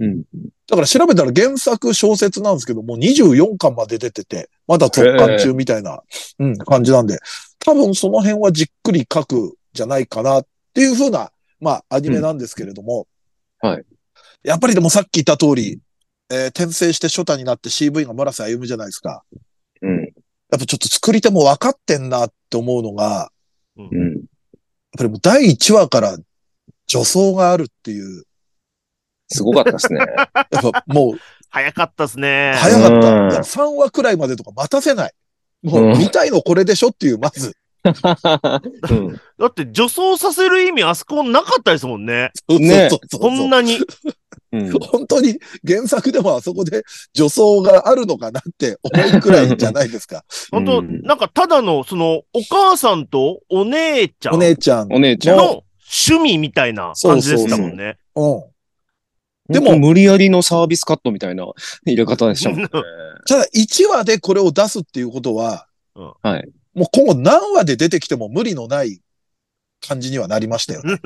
[0.01, 0.23] うん。
[0.67, 6.03] だから調べたら原作小説なんですけども、24巻まで出てて、まだ続巻中みたいな、
[6.39, 7.19] うん、感じなんで、
[7.59, 11.31] 多分その辺はじっくり書くじゃないかなっていう風な、
[11.61, 13.07] まあ、アニメなんですけれども、
[13.63, 13.85] うんはい。
[14.45, 15.81] やっぱりでもさっき言った通り、
[16.31, 19.23] えー転生して初太になって CV が村瀬歩むじゃないですか。
[19.83, 20.01] うん。
[20.01, 20.07] や
[20.57, 23.31] っぱちょっと作り手も分かってんなって思うのが、
[23.77, 24.25] やっうん。
[24.97, 26.17] ぱりもう第1話から
[26.87, 28.25] 女装があるっていう、
[29.29, 29.99] すごかったですね。
[29.99, 31.19] やっぱもう
[31.51, 32.53] 早かったですね。
[32.57, 33.13] 早かった。
[33.13, 35.13] うんいや3話くらいまでとか待たせない。
[35.63, 37.57] もううん見たいのこれでしょっていう、まず。
[37.85, 39.21] うん。
[39.39, 42.31] だって女装させる意味あそこなかったですもんね。
[42.49, 43.79] ねそうそうそうこんなに。
[44.55, 44.71] うん。
[44.79, 50.25] 本当に原作でもあそこで女装があるのかなって思うくらいじゃないですか。
[50.51, 54.93] 本当、うんなんかただの、その、お母さんとお姉ちゃんお姉ちゃん。
[54.93, 55.37] お姉ちゃん。
[55.37, 55.65] の
[56.09, 57.99] 趣味みたいな感じでしたもんね。
[58.15, 58.45] うん。
[59.49, 61.47] でも、無理やりのサービスカットみたいな
[61.85, 62.69] 入れ方でしたもんね。
[63.27, 66.49] ただ1話でこれを出すっていうことは、はい。
[66.75, 69.01] もう今後何話で出てきても無理のない
[69.81, 70.99] 感じにはなりましたよね。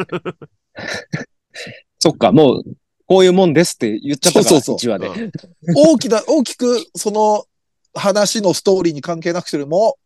[1.99, 2.63] そっか、もう、
[3.09, 5.09] こういうもんですって言っちゃったから、そうそう1話で。
[5.09, 5.33] うん
[5.75, 7.47] 大きな、大きくその
[7.95, 9.99] 話のストーリーに関係なくても、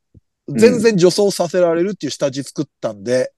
[0.49, 3.33] 全然女装させられるっていう下地作ったんで、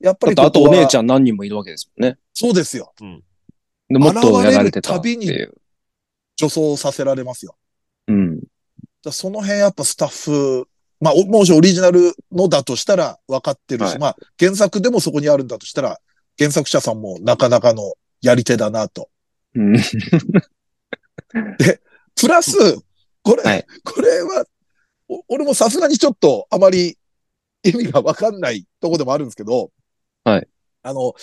[0.00, 2.18] やっぱりことこはお姉ちゃん何人もいるわけですもんね。
[2.32, 2.92] そうですよ。
[3.88, 5.54] でもっとやられてたっていう。
[6.36, 7.56] 女装させられますよ。
[8.08, 8.40] うん。
[9.10, 10.68] その辺やっぱスタッフ
[11.00, 16.00] まあ、おもしオリジナルのだとしたら分かってるし、はいまあ、原作でもそこにあるんだとしたら、
[16.38, 17.92] 原作者さんもなかなかの
[18.24, 19.10] やり手だなと。
[19.54, 19.76] うん。
[22.16, 22.56] プラス、
[23.22, 24.46] これ、はいこれは、
[25.08, 26.96] お俺もさすがにちょっとあまり
[27.62, 29.70] 意味がわかんないとこでもあるんですけど、
[30.24, 30.48] はい。
[30.82, 31.14] あの、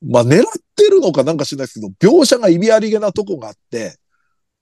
[0.00, 3.98] まあ、狙ってるのかなんか知らないですけど、描写が意味ありげなとこがあって、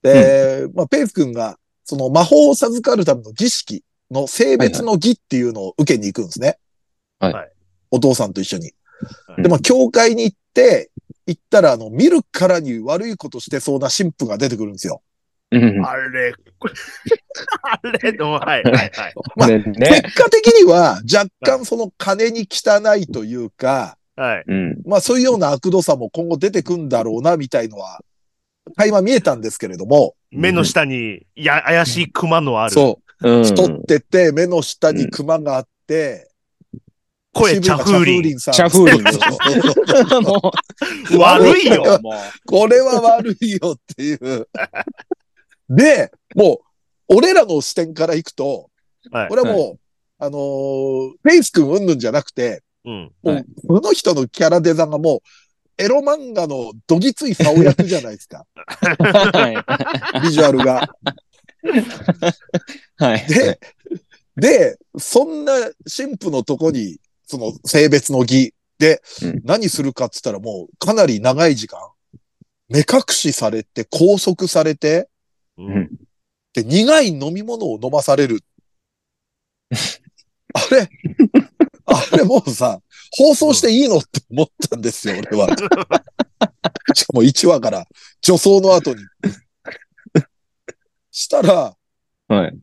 [0.01, 6.57] で、まあ、ペイス君が、その魔法を授かるための儀式の性別の儀っていうのを受けに行くんですね。
[7.19, 7.51] はいはい
[7.93, 8.71] お父さんと一緒に。
[9.27, 10.90] はいで、まあ、教会に行って、
[11.25, 15.01] 行ったら、あの、見るからに悪いことしてそうな神父が出てくるんですよ。
[15.51, 15.85] うん。
[15.85, 16.73] あれ、これ
[17.63, 18.91] あれの、はい、はい、はい。
[19.35, 19.47] まあ。
[19.47, 24.43] 結果的には若干その金に汚いというか、はい。
[24.47, 24.81] うん。
[24.85, 28.01] まあそういうような悪度さも今後出てくんだろうなみたいのは、
[28.77, 32.71] 垣間見えたんですけれども、目の下に、や、怪しい熊のある。
[32.71, 33.43] そうう、ん。
[33.43, 36.30] 太ってて目の下にクマがあって、
[37.33, 38.35] 声、チャフーリン。
[38.35, 38.53] ンさん。
[38.53, 38.97] チャフーリ
[41.15, 41.99] ン 悪いよ。
[42.01, 42.13] もう。
[42.45, 44.49] これは悪いよっていう。
[45.69, 46.59] で、も
[47.09, 48.69] う、俺らの視点からいくと、
[49.11, 49.79] はいこれはもう、
[50.19, 53.11] あのーフェイス君うんぬんじゃなくて、うん。
[53.23, 55.21] もう、はいこの人のキャラデザがもう、
[55.81, 58.45] エロ漫画のどぎつい竿役じゃないですか。
[58.55, 59.65] は
[60.19, 60.21] い。
[60.21, 60.87] ビジュアルが。
[62.97, 63.25] はい。
[63.27, 63.59] で、
[64.35, 65.53] で、そんな
[65.85, 66.99] 神父のとこに、
[67.31, 71.79] その性別の儀でうん何するかっつったらもうかなり長い時間、
[72.67, 75.07] 目隠しされて拘束されて、
[75.57, 75.89] うん。
[76.53, 78.39] で、苦い飲み物を飲まされる。
[80.53, 80.89] あれ、
[81.85, 82.81] あれもうさ、
[83.15, 85.47] 放送していいのって思ったんですよ、俺は。
[86.93, 87.85] しかも1話から
[88.21, 89.01] 女装の後に。
[91.11, 91.77] したら、
[92.27, 92.57] はい。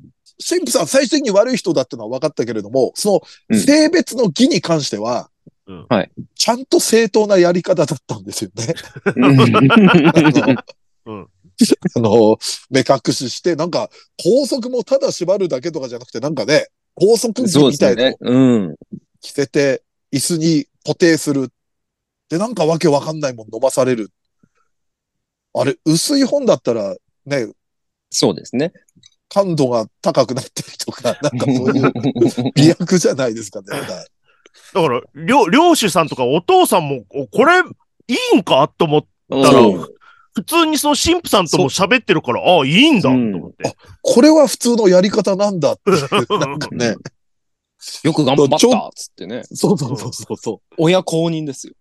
[0.47, 5.31] 神父さん最終的に悪い人だってのは分かったけれども、そうんの性別の儀に関しては、
[5.67, 8.75] うんはいちゃんと正当なやり方だったんですよね。
[9.17, 10.65] うん あの
[11.07, 11.29] うん
[11.97, 12.39] あの、
[12.71, 18.17] 目隠しして、なんか、高速もただ縛るだけとかじゃなくて、なんかね、高速儀そうでみたいのすね。
[18.21, 18.77] うん。
[19.21, 21.53] 着せて、椅子に固定する。
[22.29, 24.13] で、なんかわけわかんないもん飲まされる。
[25.55, 26.95] あれ、薄い本だったら、
[27.27, 27.49] ね、
[28.11, 28.73] そうですね。
[29.29, 33.67] 感度が高くなったりとか、 なんかそういう美薬じゃないですかね。
[34.75, 37.61] だから、漁、漁師さんとかお父さんも、おこれ、
[38.09, 39.63] いいんかと思っうんだから
[40.35, 43.75] 普通にその神父さんとも喋ってるから、ああ、いいんだとうん思って。
[44.03, 45.91] これは普通のやり方なんだって
[46.39, 46.95] なんかね。
[48.03, 48.61] よく頑張ったっ
[48.95, 49.43] つってね。
[49.45, 50.75] そうそうそうそうそう。
[50.79, 51.75] 親公認ですよ。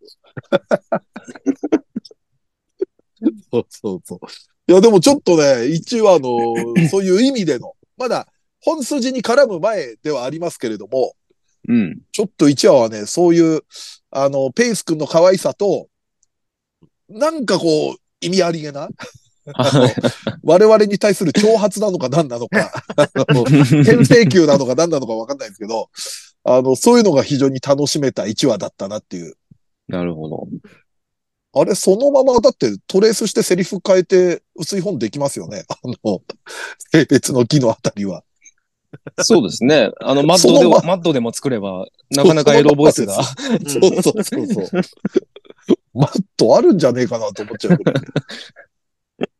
[3.51, 4.19] そうそうそう。
[4.67, 6.55] いや、でもちょっとね、1話の、
[6.89, 8.27] そういう意味での、まだ
[8.61, 11.13] 本筋に絡む前ではありますけれども、
[11.67, 12.01] うん。
[12.11, 13.61] ちょっと1話はね、そういう、
[14.11, 15.87] あの、ペイス君の可愛さと、
[17.09, 18.89] なんかこう、意味ありげな、
[19.53, 19.89] あの
[20.43, 25.89] 我々に対する挑発なのか何なのか、 あの牽制球なのか何なのかわかんないですけど、
[26.43, 29.35] あの、そういうのが非常に楽しめた1話だったなっていう。
[29.87, 30.47] なるほど。
[31.59, 35.65] あれ、そのままだってトレースしてセリフ変えて薄い本できますよね。
[35.69, 36.21] あの、
[36.91, 38.23] 性別の木のあたりは。
[39.19, 39.91] そうですね。
[39.99, 43.23] あの、 マッドでも、マッドでも作れば、なかなかエロボイスが。
[43.23, 44.67] そうそうそうそう。
[45.93, 47.77] マットあるんじゃねえかなと思っちゃう。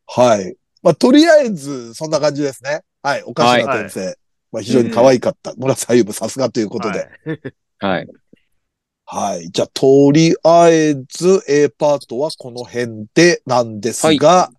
[0.06, 0.56] はい。
[0.82, 2.82] まあ、とりあえず、そんな感じですね。
[3.02, 3.22] はい。
[3.22, 4.18] おかしな先生。
[4.50, 5.54] まあ、非常に可愛かった。
[5.56, 6.98] 村瀬歩夢さすがということで。
[6.98, 7.40] はい
[7.80, 8.08] はい。
[9.10, 9.50] はい。
[9.50, 14.50] じゃあ、とりあえず A パートはこの辺でなんですが、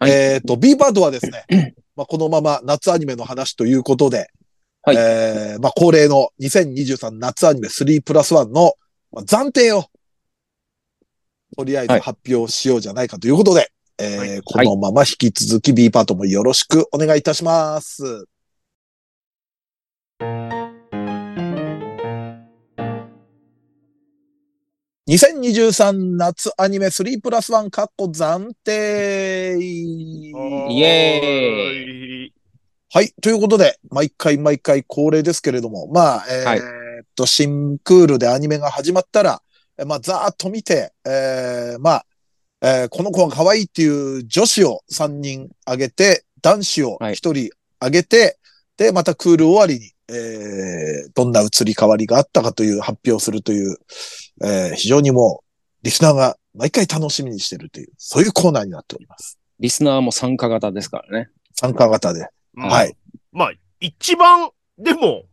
[0.00, 0.10] はい。
[0.10, 4.32] えっ、と、B パートはですね、まあ、このまま夏アニメの話ということで、
[4.82, 4.96] はい。
[4.96, 8.72] えーまあ、恒例の2023夏アニメ3プラス1の
[9.12, 9.84] まあ暫定を、
[11.56, 12.00] とりあえずはい。
[12.00, 14.42] 発表しようじゃないかということで、えーはい。
[14.42, 18.26] このまま引き続き B パートもよろしくお願いいたします。
[25.06, 31.24] 2023夏アニメ3プラス1カッコ暫定イエー
[32.28, 32.32] イ。
[32.90, 33.12] はい。
[33.20, 36.62] ということで、毎回毎回恒例ですけれども、まあ、えーはいっ
[37.14, 39.42] と、新クールでアニメが始まったら、
[39.76, 42.06] えーまあ、ざーっと見て、えーまあ、
[42.62, 43.88] えーこの子が可愛いってい
[44.20, 48.38] う女子を3人挙げて、男子を1人挙げて、
[48.78, 53.76] で、またクール終わりに、えーどんな移り変わりがあったかという発表するという、
[54.42, 59.38] えー非常にもう、リスナーが毎回楽しみにしてるという、そういうコーナーになっております。
[59.60, 61.30] リスナーも参加型ですからね。
[61.54, 62.28] 参加型で。
[62.52, 62.96] まあはい。
[63.32, 65.24] まあ、一番、でも、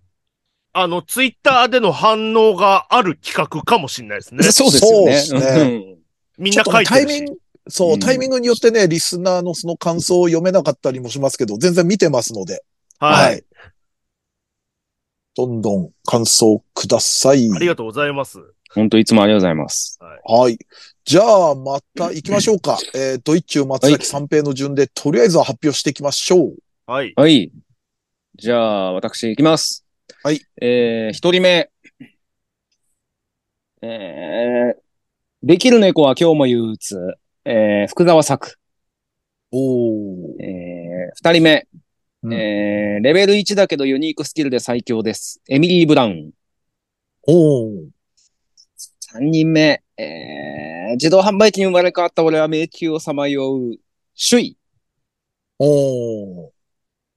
[0.74, 4.44] あの、ツイッターでの反応がある企画かもしれないですね。
[4.52, 5.22] そうですよね。
[5.22, 5.96] そうですね
[6.38, 6.90] みんな書いてるし。
[6.90, 7.38] タイミング、
[7.68, 12.64] そうう、んタイミングによってね、リスナーのその感想を読めなかったりもしますけど、全然見てますので、
[13.00, 13.44] はい。
[15.36, 17.50] どんどん感想ください。
[17.54, 18.40] ありがとうございます。
[18.74, 20.00] 本当いつもありがとうございます。
[20.26, 20.58] はい。
[21.04, 22.78] じゃあ、また行きましょうか。
[22.94, 26.56] えー、ドイチュー松崎三平の順で、とりあえずは発表していきましょう。
[26.86, 27.14] はい。
[27.16, 27.52] はい。
[28.36, 29.86] じゃあ、私行きます。
[30.24, 30.40] はい。
[30.62, 31.70] えー、一人目。
[33.82, 34.82] えー、
[35.44, 36.98] できる猫は今日も憂鬱。
[37.44, 38.58] えー、福沢作。
[39.52, 40.44] おー。
[40.44, 41.68] えー、二人目。
[42.24, 45.42] うんえー、レベル1だけどユニークスキルで最強です。
[45.50, 46.32] エミリー・ブラウン。
[47.28, 48.01] おー。
[49.14, 49.84] 三人目。
[49.98, 53.76] えー、自動販売機に生まれ変わった俺は迷宮をさまよう。
[54.16, 54.58] 首位
[55.60, 56.50] おー。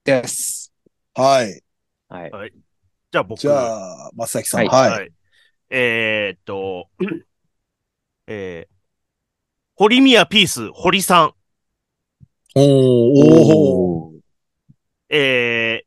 [0.03, 0.73] です。
[1.13, 1.63] はい。
[2.09, 2.53] はい。
[3.13, 3.39] じゃあ僕。
[3.39, 4.67] じゃあ、松崎さん。
[4.67, 5.11] はいはい。
[5.69, 6.89] えーっと、
[8.27, 8.75] えー、
[9.75, 11.33] 堀宮ピース、堀さん。
[12.55, 12.63] おー。
[13.55, 15.15] おー。
[15.15, 15.85] え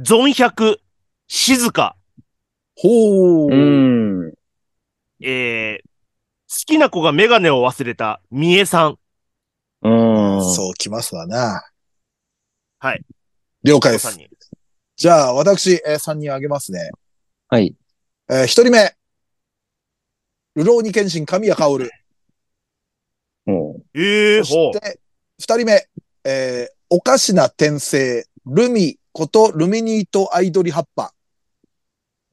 [0.00, 0.78] ー、ゾン100、
[1.28, 1.96] 静か。
[2.74, 3.54] ほー。
[3.54, 3.56] う
[4.30, 4.34] ん。
[5.26, 8.98] えー、好きな子がメガネを忘れた、三重さん。
[9.82, 10.54] うん。
[10.54, 11.62] そうきますわな。
[12.78, 13.04] はい。
[13.62, 14.18] 了解です。
[14.96, 16.90] じゃあ、私、えー、3人あげますね。
[17.48, 17.74] はい。
[18.28, 18.94] えー、1人目。
[20.54, 21.90] ルローニケンシン、神谷薫。
[23.46, 24.72] もえー、そほう。
[24.74, 25.00] して、
[25.40, 25.88] 2人目。
[26.24, 31.14] えー、おかしな転生、ルミことルミニートアイドリ葉っぱ。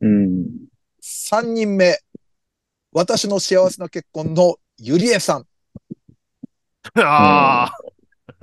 [0.01, 0.07] う。
[0.07, 0.47] うん。
[1.01, 1.99] 3人目。
[2.93, 5.45] 私の幸せな結婚のゆりえさん。
[6.99, 7.77] ああ、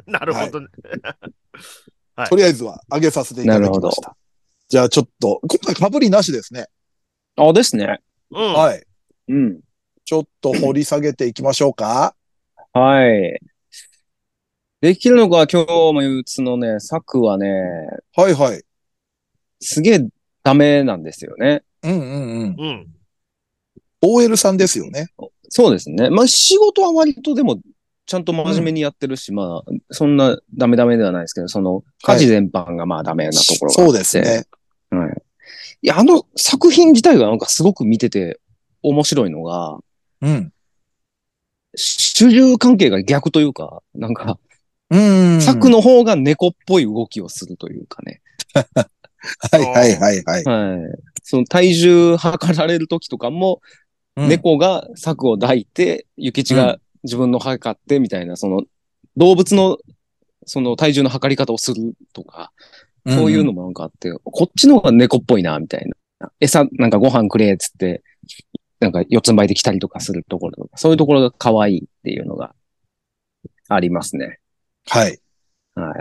[0.07, 0.69] なるほどね。
[2.17, 4.17] はいとりあえずは上げさせていただきました。
[4.69, 6.67] じゃあちょっと、今回被りなしですね。
[7.37, 8.01] あ、ですね。
[8.33, 8.53] うん。
[8.55, 8.85] はい。
[9.29, 9.61] うん。
[10.05, 12.17] ちょっと掘り下げていきましょうか。
[12.73, 13.41] はい。
[14.81, 17.47] できるのか今日も憂鬱のね、作はね、
[18.17, 18.63] はいはい。
[19.61, 20.09] すげえ
[20.43, 21.63] ダメなんですよね。
[21.83, 22.57] うんうんうん。
[22.59, 22.87] うん。
[24.03, 25.09] OL さんですよね。
[25.49, 26.11] そうですね。
[26.11, 27.61] まあ仕事は割とでも、
[28.07, 33.91] ちゃんと真面目にやってるし、まあ、そんなダメダメではないですけど、その、家事全般がまあダメなところがあって。
[33.91, 34.47] そうですね。
[34.91, 35.23] はい。
[35.83, 38.41] いや、あの作品自体がなんかすごく見てて
[38.83, 39.79] 面白いのが、
[40.23, 40.53] うん。
[41.77, 44.39] 主従関係が逆というか、なんか、
[44.91, 45.41] うん。
[45.41, 48.23] 作の方が猫っぽい動きをするというかね。
[48.55, 50.45] はいはいはいはい。
[50.45, 50.81] はい。
[51.23, 53.61] その体重測られる時とかも、うん、
[54.27, 58.63] 猫が柵を抱いて、諭吉が自分の測ってみたいな、その
[59.17, 59.79] 動物の
[60.47, 62.53] その体重の測り方をするとか、
[63.07, 65.87] そういうのもなんかあって、こっちの方が猫っぽいな、みたい
[66.19, 66.31] な。
[66.41, 68.03] 餌、なんかご飯くれ、つって、
[68.81, 72.55] なんか四つん這いで来たりとかするところとか、そういうところが可愛いっていうのが
[73.69, 74.39] ありますね。
[74.87, 75.19] はい。
[75.75, 75.95] はい。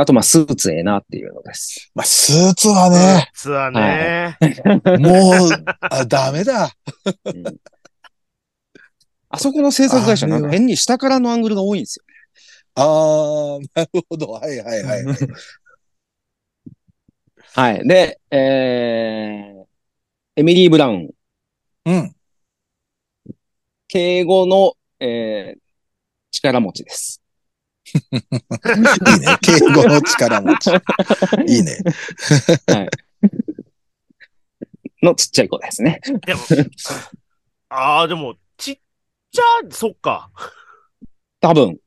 [0.00, 1.90] あと、まあ、スーツええなっていうのです。
[1.92, 4.38] まあ、スーツはね、ツアーね。
[5.00, 6.70] もう、あ、ダメだ。
[7.24, 7.44] うん
[9.30, 12.04] あそこの制作会社なんか変に下からのアングルが多いんですよ。
[12.76, 14.28] あー、なるほど。
[14.28, 15.04] はいはいはい。
[17.54, 17.86] はい。
[17.86, 19.66] で、えー、
[20.36, 21.10] エミリー・ブラウン。
[21.84, 22.16] うん。
[23.86, 25.60] 敬語の、えー、
[26.30, 27.20] 力持ちです。
[28.12, 29.38] いいね。
[29.40, 30.70] 敬語の力持ち。
[31.46, 31.78] いいね。
[35.02, 36.00] のちっちゃい子ですね。
[36.26, 36.40] でも、
[37.68, 38.78] ああ、でも、ちっ
[39.30, 40.30] ちゃ、そっか。
[41.40, 41.78] 多分。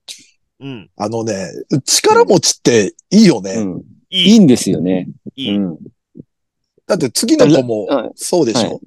[0.60, 0.90] うん。
[0.96, 1.48] あのね、
[1.86, 3.54] 力持ちっていいよね。
[3.54, 3.84] うん。
[4.10, 5.08] いい、いいんですよね。
[5.36, 5.58] いい。
[5.58, 5.78] うん。
[6.88, 8.70] だって次の子もはいそうでしょ。
[8.70, 8.80] はい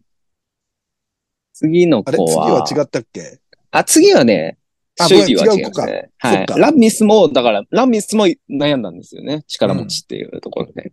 [1.56, 2.18] 次のあれ？
[2.18, 2.62] 次子は。
[2.62, 3.38] は違ったっけ？
[3.70, 4.58] あ、次はね、
[4.98, 6.10] あ種類は違う子か違いますね。
[6.18, 6.46] はい。
[6.46, 9.44] ラミスも、だから、ラミスも悩んだんですよね。
[9.48, 10.92] 力持ちっていうところで。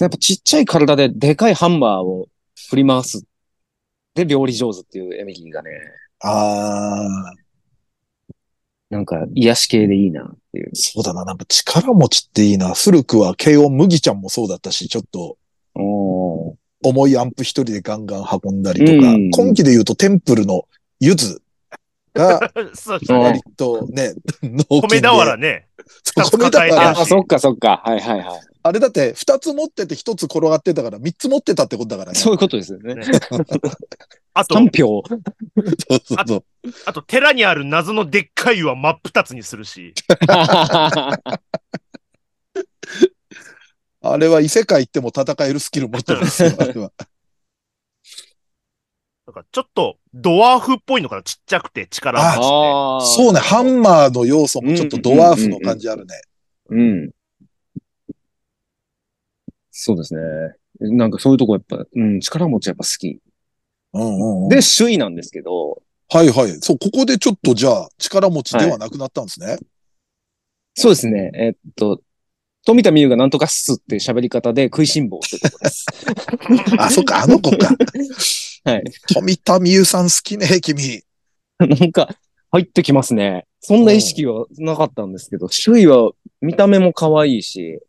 [0.00, 2.28] やっぱちっちゃい体ででかいハンマーを
[2.68, 3.24] 振り回す。
[4.14, 5.70] で、料理上手っていうエミリーがね、
[6.20, 7.34] ああ、
[8.90, 10.70] なんか癒し系でいいなっていう。
[10.74, 11.24] そうだな。
[11.24, 12.74] なんか力持ちっていいな。
[12.74, 15.36] 古くは慶応麦ちゃんもそうだったし、ちょっと
[15.74, 20.64] おー重いアンプ一人でガンガン運んだりとか、うん今期で言うとテンプルの
[21.00, 21.42] ゆず
[22.18, 23.18] が そうですね。
[23.18, 25.66] 割とね、脳筋で米俵ね。
[26.14, 27.82] 米俵あ、そっかそっか。
[27.84, 28.40] はいはいはい。
[28.62, 32.18] あれだって二つ持ってて一つ転がってたから三つ持ってたってことだからね。
[32.18, 32.96] そういうことですよね。
[32.96, 33.02] ね
[34.34, 35.02] あと、3票。
[35.08, 36.44] そうそうそう。
[36.86, 39.94] あと、寺にある謎のでっかい岩真っ二つにするし。
[44.00, 46.52] あれは異世界行っても戦えるスキル持ってるんですよ。
[46.58, 46.92] あれは
[49.42, 52.40] かちょっとドワーフっぽいのかなちっちゃくて力持ちで。
[52.44, 53.00] ああ。
[53.00, 56.20] そうね、ハンマーの要素もちょっとドワーフの感じあるね。
[56.70, 57.10] うん。
[59.70, 60.20] そうですね。
[60.80, 63.20] なんかそういうとこやっぱ、うん、力持ちやっぱ好き。
[63.94, 64.48] うんうんうん。
[64.48, 66.52] で、首位なんですけど、はいはい。
[66.60, 69.58] そう、ここでちょっとじゃあ力持ちではなくなったんですね。
[70.74, 71.30] そうですね。
[71.34, 72.00] えっと、
[72.64, 75.86] 富田美優がなんとかっすって喋り方で食いしん坊ってとこです。
[76.78, 77.70] あ、そっか、あの子か。
[78.68, 78.84] はい。
[79.14, 81.02] 富田美優さん好きね、君。
[81.58, 82.14] なんか、
[82.50, 83.46] 入ってきますね。
[83.60, 87.80] そんな意識はなかったんですけど、首位は見た目も可愛いし、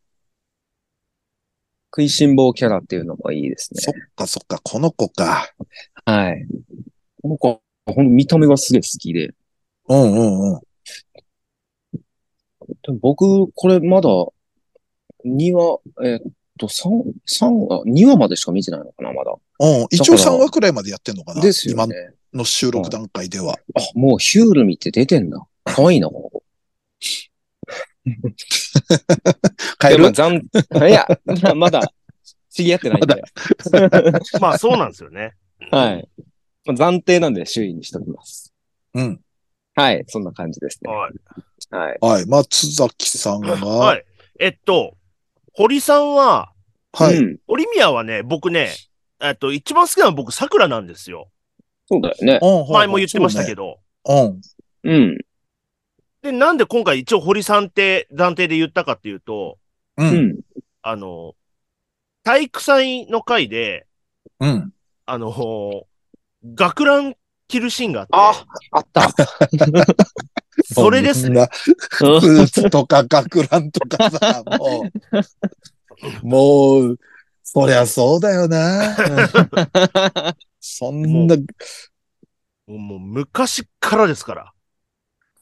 [1.91, 3.91] 食いしん坊キャラっていうのもいいですねそ。
[3.91, 5.49] っかそっか、この子か。
[6.05, 6.45] はい。
[7.21, 9.33] この子、ほんと見た目がすげえ好きで。
[9.89, 10.59] うんうんうん。
[12.83, 14.09] でも僕、これまだ、
[15.25, 16.19] 2話、えっ
[16.57, 19.35] と、3、三話、2話までしか見てないのかな、まだ。
[19.59, 21.41] うん、一応3話くらいまでやってんのかな？
[21.41, 22.13] ですよ今ね。
[22.33, 23.57] の収録段階では。
[23.75, 25.45] あ、もうヒュール見て出てんだ。
[25.65, 26.43] 可愛いな、この子。
[29.81, 30.11] 変える？
[30.11, 31.07] 残、いや、
[31.55, 31.81] まだ、
[32.49, 33.21] 知り合ってないんで。
[34.39, 35.33] ま あそうなんですよね。
[35.71, 36.09] はい。
[36.65, 38.53] まあ、暫定なんで首位にしときます。
[38.93, 39.21] うん。
[39.75, 40.91] はい、そんな感じですね。
[40.91, 41.13] はい。
[41.75, 41.97] はい。
[41.99, 42.25] はい。
[42.25, 43.77] 松崎さんが、は。
[43.77, 44.05] はい
[44.39, 44.95] えっと、
[45.53, 46.53] 堀さんは、
[47.01, 47.03] い。
[47.15, 47.37] うん。
[47.47, 48.69] オリミアはね、僕ね、
[49.21, 51.29] えっと、一番好きなのは僕、桜なんですよ。
[51.87, 52.39] そうだよね。
[52.41, 53.79] うん前も言ってましたけど。
[54.05, 54.39] ど。
[54.83, 54.91] うん。
[54.91, 55.17] うん。
[56.21, 59.57] で、なんで今回一応堀さんって暫定で言ったかっていうと、
[59.97, 60.03] う。
[60.03, 60.39] うんん。
[60.81, 61.35] あの、
[62.23, 63.87] 体育祭の回で、
[64.39, 64.71] うん。
[65.05, 65.85] あの、
[66.43, 67.15] 学ラン
[67.47, 69.09] 着るシーンがあって、あ、あった。
[70.73, 71.47] それですね。
[71.51, 74.83] スーツとか学ランとかさ、も
[76.23, 76.99] う、 もう、
[77.51, 78.95] そりゃそうだよな。
[80.61, 81.35] そんな、
[82.67, 84.53] もう昔からですから。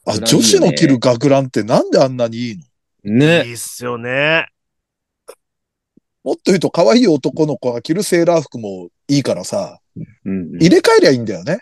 [0.06, 2.62] あ、女子の着る学ランってなんであんなにいいの？
[2.62, 3.26] いね。
[3.44, 4.48] いっすよね。
[6.24, 9.78] もっと言うと可愛い男の子が着るセーラー服もいいからさ、
[10.24, 10.56] うん。
[10.56, 11.58] 入れ替えりゃいいんだよね。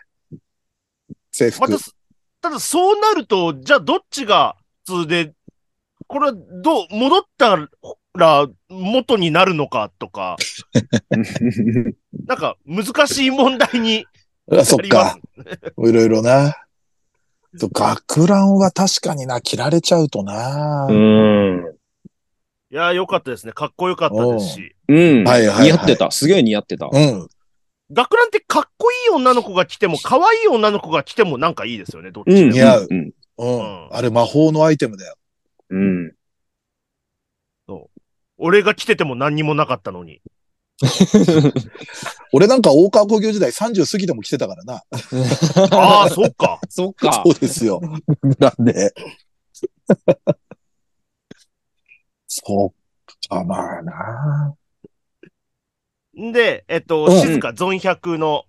[1.32, 1.62] 制服。
[1.62, 1.84] また、
[2.40, 5.32] ただそうなると、じゃあどっちが普通で、
[6.07, 6.32] これは
[6.62, 7.57] どう、戻った
[8.16, 10.36] ら元になるのかとか、
[12.26, 14.06] なんか難しい問題に
[14.50, 15.88] あそっなりますか。。
[15.88, 16.54] いろいろな。
[17.58, 20.86] と学ランは確かにな、着られちゃうとな。
[20.88, 21.76] うん。
[22.70, 23.52] いやー、よかったですね。
[23.52, 24.76] かっこよかったですし。
[24.88, 25.24] うん。
[25.24, 26.10] はいはいはい似合ってた。
[26.10, 26.88] すげえ似合ってた。
[26.92, 27.28] うん。
[27.92, 32.34] 学ランってかっこいい女の子が着ても、可愛い女の子が着てもなんかいいですよね、どっちうん。
[32.34, 32.50] でも。
[32.52, 33.12] 似合ううん。
[33.38, 33.58] うん。
[33.58, 35.14] うんあれ魔法のアイテムだよ。
[35.70, 36.12] うん。
[38.39, 40.20] 俺が着てても何にもなかったのに。
[42.32, 44.82] 俺なんか大川工業時代30過ぎても着てたからな。
[45.70, 46.61] ああ、そっか。
[46.68, 47.30] そっかそ。
[47.30, 47.80] うですよ。
[48.39, 48.93] なんで？
[52.26, 52.72] そっ
[53.28, 54.55] か、まあな。
[56.18, 58.45] んで、えっと、うん静かゾン100の、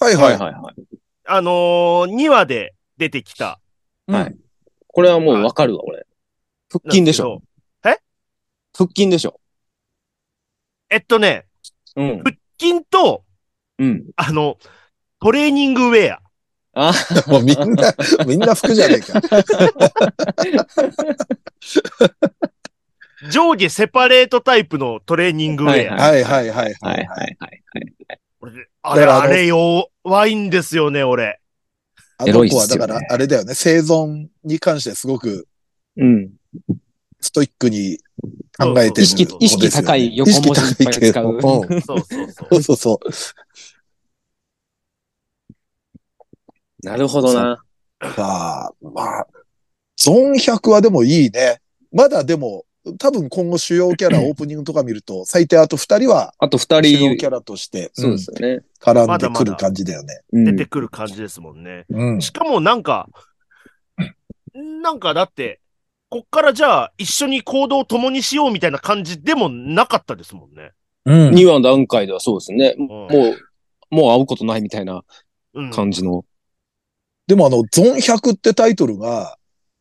[0.00, 0.24] はいは。
[0.24, 0.74] はいいはいはい。
[1.24, 3.60] あのー、2話で出てきた。
[4.06, 4.36] はい
[4.90, 6.06] これはもうわかるわ、俺。
[6.70, 7.40] 腹筋でしょ。
[8.78, 9.40] 腹筋でしょ。
[10.88, 11.46] えっとね、
[11.96, 12.18] うん。
[12.22, 13.24] 腹筋と、
[13.76, 14.04] うん。
[14.14, 14.56] あの、
[15.20, 16.20] トレーニングウェア。
[16.74, 16.92] あ、
[17.26, 17.92] もうみんな、
[18.24, 19.20] みんな服じゃねえか。
[23.32, 25.96] 上下セパレートタイプのトレーニングウェア。
[25.96, 27.06] はいはいはいはいははいい。
[27.06, 27.62] はいはい。
[28.40, 29.90] 俺あれ、だからあれ弱
[30.28, 31.40] いんですよね、俺。
[32.18, 33.54] あのエロいっすよね子はだから、あれだよね。
[33.54, 35.48] 生存に関してすごく
[35.96, 36.30] うん。
[37.20, 37.98] ストイックに
[38.56, 40.88] 考えてる意識、意識高い横文字いっぱい使う。
[40.90, 43.36] 意識高いけどうんそうそうそそうそうそう。
[46.82, 47.62] なるほどな。
[48.14, 49.26] さあ、まあ、
[49.96, 51.60] ゾン100はでもいいね。
[51.92, 52.64] まだでも、
[52.98, 58.48] 多分今後主要キャラオープニングとか見ると、最低あと2人はあと二人主要キ、ャラとして、そうですよね。
[58.48, 60.20] うん絡んでくる感じだよね。
[60.32, 61.84] うん出てくる感じですもんね。
[61.90, 62.20] うん。
[62.20, 63.08] しかもなんか、
[64.54, 65.60] なんかだって、
[66.10, 70.72] こっからじゃあ一緒に行動を共にしようみたいな感じでもなかったですもんね。
[71.04, 71.30] うん。
[71.30, 72.74] 2話の段階ではそうですね。
[72.78, 75.02] うんもう、もう会うことないみたいな
[75.54, 75.70] うん。
[75.70, 76.24] 感じの。
[77.26, 79.36] でもあの、ゾン100ってタイトルが、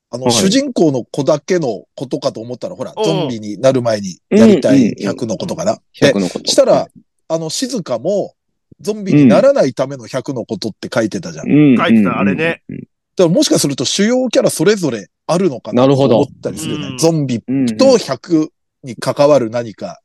[0.09, 5.77] あの、はい主人公の子だけのことかと思ったら、ほら、うんゾンビになる前にやりたいうん100のことかな。
[5.99, 6.51] で100のこと。
[6.51, 6.87] したら、
[7.29, 8.33] あの、静香も、
[8.79, 11.49] ゾンビにならないための100のことって書いてたじゃん。
[11.49, 12.63] うん、書いてたあれね。
[12.69, 12.77] うん。
[12.77, 12.89] だか
[13.23, 16.87] らもしかすると主要キャラそれぞれあるのかななるほどと思ったりするよね。
[16.87, 17.77] うんゾンビうん。
[17.77, 18.49] と100
[18.83, 20.01] に関わる何か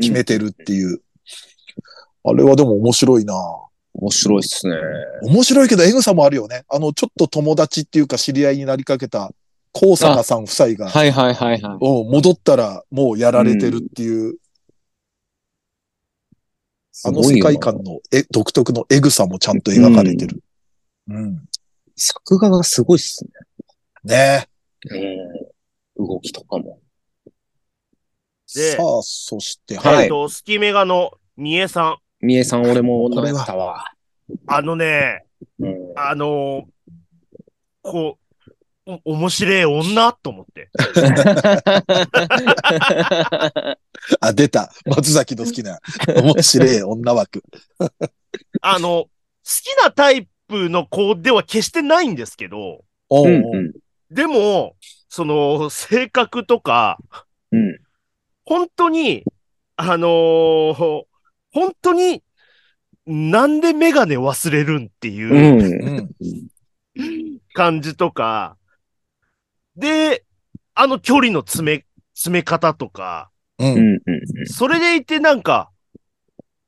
[0.00, 1.00] 決めてるっていう。
[2.24, 3.34] あれはでも面白いな
[3.94, 4.74] 面白いっすね。
[5.22, 6.64] 面白いけど、エグさもあるよね。
[6.68, 9.30] あの、ちょっと友達っていうか知り合いになりかけた、
[9.72, 11.78] 高坂さん夫妻が、はいはいはいはい。
[11.80, 14.36] うん戻ったらもうやられてるっていう、
[17.04, 20.42] あの世界観のえ独特のエグさもちゃんと描かれてる。
[21.08, 21.44] うん。
[21.96, 23.30] 作画がすごいっすね
[24.04, 24.48] ね。
[24.90, 26.06] うん。
[26.06, 26.80] 動きとかも。
[28.54, 30.04] でさあ、そして、はい。
[30.04, 31.96] えっと、スキメガの三重さん。
[32.20, 33.84] 三重さん俺も飲めたわ。
[34.46, 35.24] あのね、
[35.58, 35.76] うん。
[35.96, 36.64] あのー
[37.82, 38.18] こ
[38.86, 40.70] う、お、面白い女と思って。
[44.20, 44.72] あ、出た。
[44.86, 45.78] 松崎の好きな、
[46.08, 47.44] 面白い女枠。
[48.62, 49.08] あの、好
[49.42, 53.72] きなタイプの子では決してないんですけど、うんうん。
[54.12, 54.76] でも、
[55.08, 56.98] その、性格とか、
[57.50, 57.78] うん。
[58.44, 59.24] 本当に、
[59.76, 61.02] あのー
[61.54, 62.22] 本当に、
[63.06, 66.08] なんでメガネ忘れるんっていううん。
[66.98, 67.38] うん。
[67.52, 68.56] 感じとか、
[69.76, 70.24] で、
[70.74, 71.84] あの距離の詰め、
[72.14, 73.30] 詰め方とか。
[73.58, 74.00] うん。
[74.46, 75.70] それでいてなんか、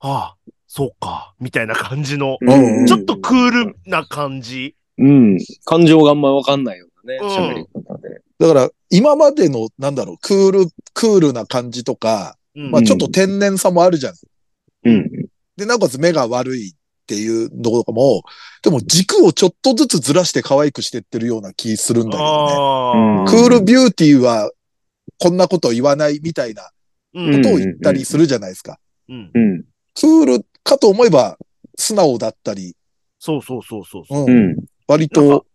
[0.00, 4.76] ああ、そうか、みたいな感じの、うんちょっとクールな感じ。
[4.98, 5.38] うん。
[5.64, 8.20] 感情があんまわかんないよね、うん喋り方で。
[8.38, 14.14] だから、今までの、なんだろう、クール、クールな感じとか、うんまあちょっと天然さもあるじゃん。
[14.84, 15.10] うん。
[15.56, 16.74] で、なおかつ目が悪いっ
[17.06, 18.22] ていうのとかも、
[18.62, 22.28] でも軸をちょっとずつずらして可愛くしてってるような気するんだけどね。
[22.28, 24.50] ああ、クールビューティーは、
[25.18, 26.70] こんなこと言わないみたいな
[27.14, 28.78] うんことを言ったりするじゃないですか。
[29.08, 29.30] うん。
[29.34, 29.64] うん。
[29.94, 31.38] クールかと思えば、
[31.76, 32.76] 素直だったり、
[33.18, 34.24] そうそうそうそうそう。
[34.24, 34.56] うんうん。
[34.86, 35.46] 割と、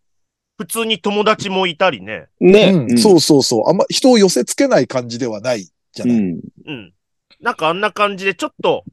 [0.60, 2.28] 普通に友達もいたりね。
[2.41, 2.72] ね。
[2.89, 3.70] うん、そうそうそう。
[3.70, 6.18] あんま人を寄せ付けない感じではないじゃない。
[6.18, 6.39] うん。
[6.66, 6.93] うん。
[7.39, 8.84] なんかあんな感じで、ちょっと、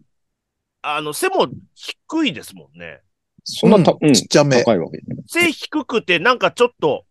[0.82, 3.00] あの、背も低いですもんね。
[3.42, 4.62] そんなた、うんちっちゃめ。
[4.62, 5.00] 高いわけ。
[5.26, 7.04] 背低くて、なんかちょっと、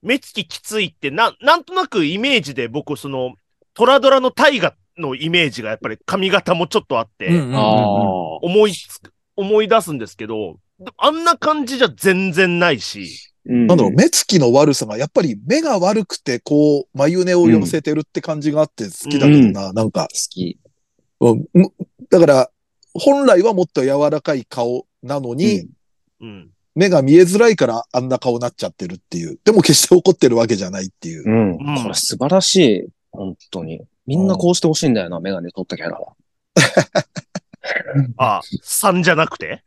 [0.00, 3.34] 目つききついって、な、なんとなくイメージで僕、その、
[3.74, 7.28] トラドラの大河のイメージがやっぱり髪型もちょっとあって。
[7.28, 10.56] 思いつく、思い出すんですけど、
[10.96, 20.58] あんな感じじゃ全然ないし、ななんだろう、目つきの悪さが、やっぱり目が悪くて、こう、眉根を寄せてるって感じがあって好きだけどな、なんか、好き。
[21.20, 21.72] うんむ
[22.10, 22.50] だから、
[22.94, 25.68] 本来はもっと柔らかい顔なのに、
[26.20, 26.50] うん。
[26.74, 29.38] 目が見えづらいからあんな顔になっちゃってるっていう。
[29.44, 31.24] でも決して怒ってるわけじゃないっていう。
[31.26, 31.50] うん。
[31.52, 32.88] うんこれ素晴らしい。
[33.10, 33.82] 本当に。
[34.06, 36.14] みんなこうしてほしいんだよな、メガネ取ったキャラは。
[38.16, 39.62] あ、3じゃなくて？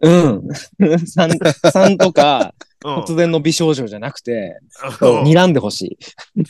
[0.00, 0.48] うん。
[1.06, 1.38] さん、
[1.72, 2.54] さんとか、
[2.84, 2.96] うん。
[2.98, 4.58] 突然の美少女じゃなくて、
[5.00, 5.98] うん睨んでほしい。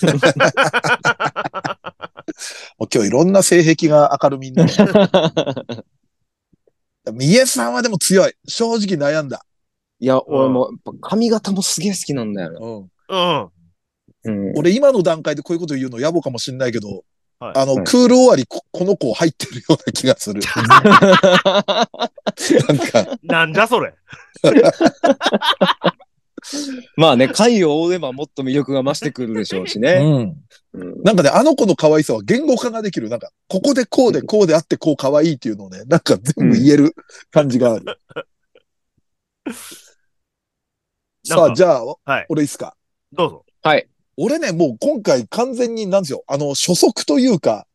[2.78, 4.72] もう今日いろんな性癖が明るみになる。
[7.12, 8.34] 三重さんはでも強い。
[8.46, 9.44] 正直悩んだ。
[9.98, 10.70] いや、俺も、
[11.00, 12.60] 髪型もすげえ好きなんだよな。
[12.60, 12.88] うん
[14.24, 14.34] うん。
[14.48, 14.58] うん。
[14.58, 17.04] 俺今の段階でこういうこと言うの野暮かもしんないけど、
[17.40, 20.40] はいあの、はいクール終わりこ、この子入ってるような気がする。
[20.56, 20.62] な
[22.74, 23.92] んか、なんじゃそれ。
[26.96, 30.34] まあね、回を追えばもっと魅力が増してくるでしょうしね。
[30.74, 30.80] うん。
[30.80, 31.02] うん。
[31.02, 33.08] なんかね、あの子の可愛さは言語化ができる。
[33.08, 36.94] なんか、ここでこうでこうであってこう可愛いっていうのをね、なんか全部言える
[37.30, 37.84] 感じがある。
[41.26, 42.26] さあ、なんかじゃあ、はい。
[42.28, 42.76] 俺いいっすか？
[43.12, 43.44] どうぞ。
[43.62, 43.88] はい。
[44.16, 46.24] 俺ね、もう今回完全になんですよ。
[46.26, 47.66] あの、初速というか、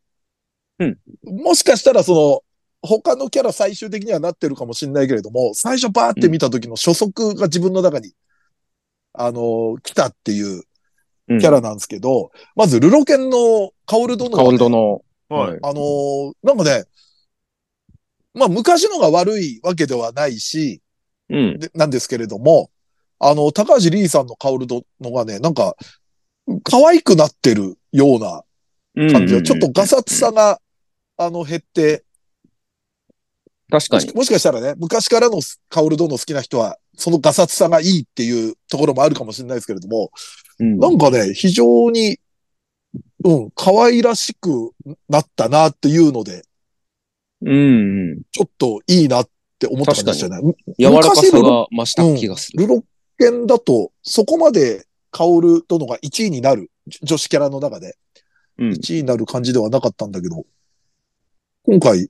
[0.79, 2.41] うんもしかしたらその、
[2.81, 8.13] 他のキャラ最終的にはなってるかもしれないけれども、最初バーって見た時の初速が自分の中に、
[9.17, 10.63] あの、来たっていう
[11.27, 15.03] うんキャラなんですけど、まずルロケンのカオル殿はね、カオル殿。
[15.29, 15.59] はい。
[15.63, 16.85] あのーなんかね、
[18.33, 20.81] まあ昔のが悪いわけではないし、
[21.29, 21.59] うん。
[21.59, 22.69] でなんですけれども、
[23.19, 25.75] あの、高橋リーさんのカオル殿がね、なんか、
[26.63, 28.43] 可愛くなってるような
[29.11, 30.61] 感じが、ちょっとガサツさが、
[31.17, 32.04] あの、減って、
[33.69, 34.13] 確かに。
[34.13, 35.39] もしかしたらね、昔からの
[35.69, 40.11] カオル殿好きな人は、そのガサツさがいいっていうところもあるかもしれないですけれども、
[40.59, 42.17] うんなんかね、非常に、
[43.23, 44.71] うん、可愛らしく
[45.09, 46.43] なったなっていうので、
[47.41, 48.21] うんうん。
[48.31, 50.53] ちょっといいなって思った感じでしたね。
[50.79, 52.67] 柔らかさが増した気がする。
[52.67, 52.83] ルロ
[53.17, 57.97] ケンだと、そこまでカオル殿が1位になる、じ女子キャラの中で
[58.57, 58.69] うん。
[58.71, 60.45] 1位になる感じではなかったんだけど、
[61.63, 62.09] 今回、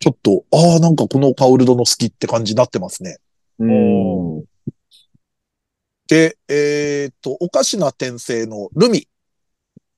[0.00, 3.18] ちょっと、ああ、なんかこのカオル殿好きって感じになってますね。
[3.58, 4.44] うん。
[6.06, 9.08] で、えーっと、おかしな転生のルミ。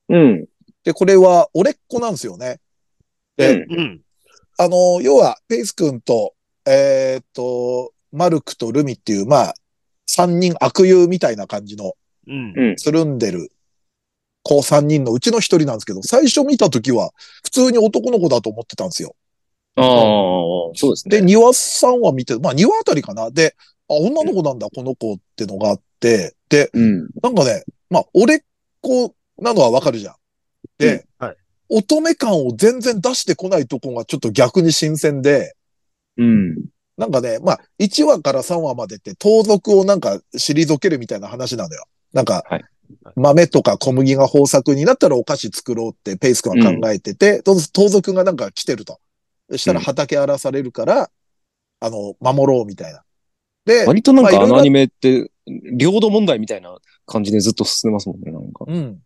[0.09, 0.45] うん。
[0.83, 2.59] で、これは、俺っ子なんですよね。
[3.37, 4.01] で、うんうん。
[4.57, 6.33] あの、要は、ペイス君と、
[6.65, 9.53] えーっと、マルクとルミっていう、まあ、
[10.05, 11.93] 三人悪友みたいな感じの、
[12.27, 12.53] うん。
[12.55, 13.51] うんつるんでる
[14.43, 17.11] 子三人のうちの一人なんですけど、最初見たときは、
[17.43, 19.15] 普通に男の子だと思ってたんですよ。
[19.75, 19.85] ああ、
[20.75, 21.19] そうですね。
[21.19, 23.31] で、庭さんは見て、まあ、庭あたりかな。
[23.31, 23.55] で、
[23.87, 27.09] あ、女の子なんだ、この子ってのがあって、で、うん。
[27.21, 28.39] なんかね、まあ、俺っ
[28.81, 30.15] 子なのはわかるじゃん。
[30.77, 31.37] で、うんはい
[31.73, 35.55] 乙女感を全然出してこないとこがちょっと逆に新鮮で、
[36.17, 36.65] うん。
[36.97, 41.85] なんかね、まあ、1話から3話までって盗賊をなんか退けるみたいな話なのよ。
[42.11, 42.65] なんか、はい
[43.15, 48.99] 豆とか小麦が豊作になったらお菓子作ろうってペイス君は考えてて、盗盗賊がなんか来てると。
[49.51, 51.11] そしたら畑荒らされるから、
[51.81, 53.03] あの、守ろうみたいな。
[53.65, 58.65] で、割となんかまあのアニメって、領土問題みたいな感じでずっと進んでますもんね、なんか。
[58.67, 58.99] うん。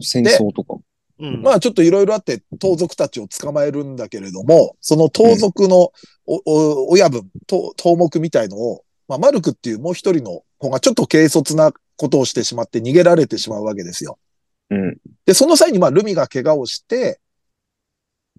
[0.00, 0.76] 戦争とか。
[1.18, 1.42] うん。
[1.42, 5.92] まあちょっといろいろあって盗賊たちを捕まえるんだけれども、その盗賊の
[6.26, 14.18] お、お親分、と頭目みたいのを、まあマルクっていうもう一人の子がちょっと軽率なことをしてしまって逃げられてしまうわけですよ。
[14.70, 14.96] うん。
[15.26, 17.18] で、その際にまあルミが怪我をして、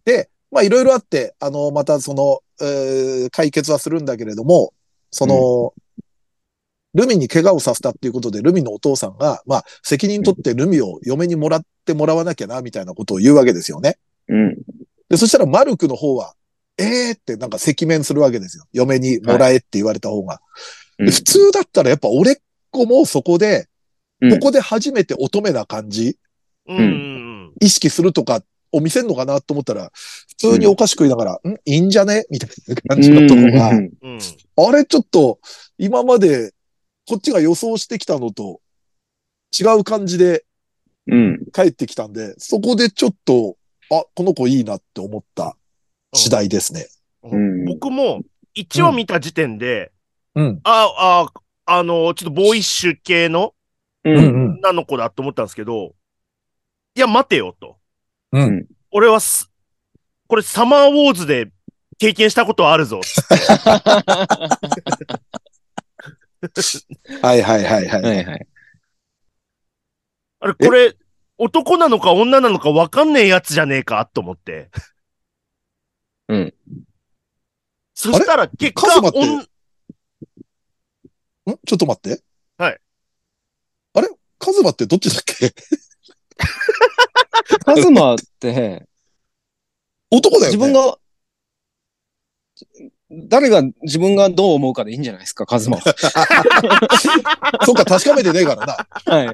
[0.05, 4.73] で、まあいろいろあって、あの、またその、えー解決はするんだけれども、
[5.11, 5.73] その、
[6.93, 13.97] ルミに怪我をさせたっていうことで、ルミのお父さんが、まあ、責任取ってルミを嫁にもらってもらわなきゃな、みたいなことを言うわけですよね。
[14.27, 14.55] うん。
[15.09, 16.33] で、そしたらマルクの方は、
[16.77, 18.65] ええー、ってなんか赤面するわけですよ。
[18.71, 20.35] 嫁にもらえって言われた方が。
[20.35, 20.59] うん
[21.05, 22.35] で普通だったらやっぱ俺っ
[22.71, 23.67] 子もそこで、
[24.21, 26.17] うんここで初めて乙女な感じ、
[26.67, 26.77] うん。
[26.77, 27.53] うん。
[27.61, 28.41] 意識するとか
[28.71, 29.91] を見せんのかなと思ったら、
[30.27, 32.25] 普通にお菓子食いながら、んいいんじゃね？
[32.29, 34.19] みたいな感じのとこが、うんうん。
[34.67, 35.39] あれちょっと
[35.77, 36.53] 今まで
[37.07, 38.61] こっちが予想してきたのと
[39.59, 40.45] 違う感じで
[41.07, 41.45] うん。
[41.51, 43.57] 帰ってきたんで、そこでちょっと、
[43.91, 45.57] あ、この子いいなって思った
[46.13, 46.87] 次第ですね。
[47.23, 48.21] うん僕も
[48.55, 49.91] 1話見た時点で、
[50.35, 50.59] うん。
[50.63, 51.27] あ、
[51.65, 53.55] あ、あの、ちょっとボーイッシュ系の
[54.03, 54.11] う。
[54.11, 55.95] うんん女の子だと思ったんですけど、
[56.95, 57.78] いや、待てよと。
[58.31, 58.41] うん。
[58.41, 59.51] うん俺はす、
[60.27, 61.51] これサマーウォーズで
[61.99, 63.01] 経験したことあるぞ。
[67.21, 68.01] はいはいはいはい。
[68.01, 68.47] はいはい。
[70.39, 70.95] あれ、これ、
[71.37, 74.71] 男なのか女なのか分かんねえやつじゃねえかと思って。
[76.27, 76.53] うん。
[77.93, 79.47] そしたら結果カズマっんん？
[81.63, 82.23] ちょっと待って。
[82.57, 82.79] はい。
[83.93, 84.09] あれ？
[84.39, 85.53] カズマってどっちだっけ？
[87.75, 88.87] カズマって、
[90.11, 90.57] 男だよね。
[90.57, 90.97] 自分が、
[93.11, 95.83] 誰が自分がどう思うかでいいんじゃないですか、カズマは。
[97.65, 98.87] そっか、確かめてねえからな。
[99.13, 99.27] はい。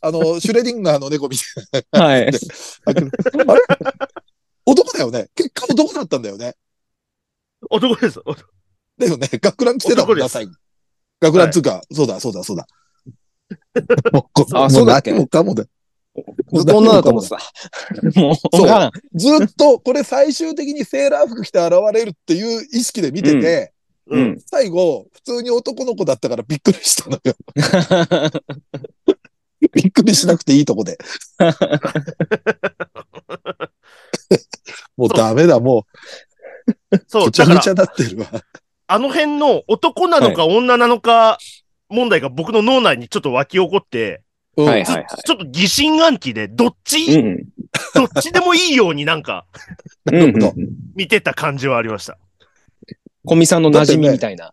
[0.00, 2.30] あの、シュレディンガーの猫みたいはい。
[2.30, 2.38] な。
[2.86, 3.02] あれ？
[4.66, 5.28] 男だよね。
[5.34, 6.54] 結果男だったんだよね。
[7.70, 8.20] 男です。
[8.98, 9.28] だよね。
[9.32, 10.52] 学ラン着てたもんな、男です最後。
[11.20, 12.66] 学ランつうか、そうだ、そうだ、そうだ。
[14.12, 15.12] もうこあもそうだっけ？
[15.12, 15.64] 何もかもで。
[16.52, 17.38] ずっと女だと思ってた。
[18.20, 18.66] もう、そう
[19.14, 23.72] ずっと、これ最終的にセーラー服着て現れるっていう意識で見てて、
[24.06, 24.40] ううんん。
[24.40, 27.34] 最後、普通に男の子だったからびっくりしたのよ。
[29.72, 30.98] びっくりしなくていいとこで。
[34.96, 35.86] もうダメだ、も
[36.92, 38.26] う、そう、ぐちゃぐちゃなってるわ。
[38.86, 41.38] あの辺の男なのか女なのか
[41.88, 44.22] 問題が僕の脳内にちょっと湧き起こって、
[44.56, 47.44] うんずはいはいちょっと疑心暗鬼で、どっち、うん。
[47.94, 49.46] どっちでもいいようになんか。
[50.94, 52.18] 見てた感じはありました。
[53.24, 54.52] 小見さんの馴染みみたいな。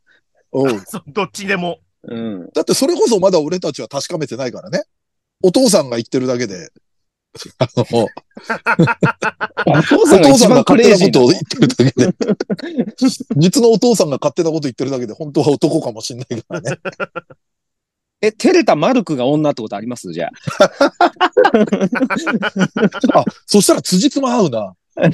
[0.51, 1.79] うんそうどっちでも。
[2.03, 2.49] うん。
[2.53, 4.83] だってそれこそまだ俺たちは確かめてないからね。
[5.43, 6.69] お父さんが言ってるだけで。
[7.59, 12.13] あの、おお父さんが父さんが一番ク勝手なことを言ってるだけで。
[13.37, 16.77] 実のお父さんが勝手なこと言ってるだけで、本当は男かもしんないからね。
[18.21, 20.11] え、照れたマルクが女ってことあります？
[20.13, 20.31] じゃあ。
[23.19, 24.75] あ、そしたら辻褄合うな。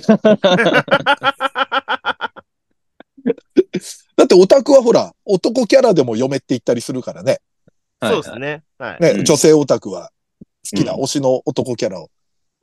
[4.15, 7.39] だってオタクはほら、男キャラでも嫁って言ったりするからね。
[8.01, 8.63] そうですね。
[8.77, 9.01] はい。
[9.01, 10.11] ね、うん女性オタクは
[10.71, 12.09] 好きなうん推しの男キャラを。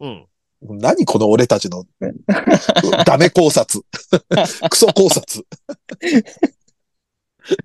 [0.01, 0.26] うん。
[0.62, 1.84] 何この俺たちの
[3.05, 3.84] ダメ考察。
[4.70, 5.45] クソ考察。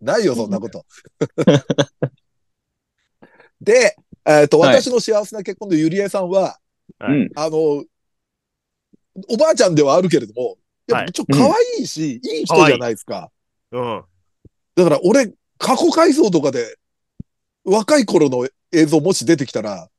[0.01, 0.83] ないよ、そんなこと。
[3.61, 3.95] で、
[4.25, 6.59] えっ、と、はい私の幸せな結婚のゆりえさんは、
[6.99, 7.29] はいうん。
[7.35, 7.57] あの、
[9.29, 13.31] おばあちゃんではあるけれども、やっぱちょっと可愛いし、いい人じゃないですか。
[13.71, 14.03] うん。
[14.75, 16.77] だから俺、過去回想とかで、
[17.63, 19.89] 若い頃の映像もし出てきたら、あ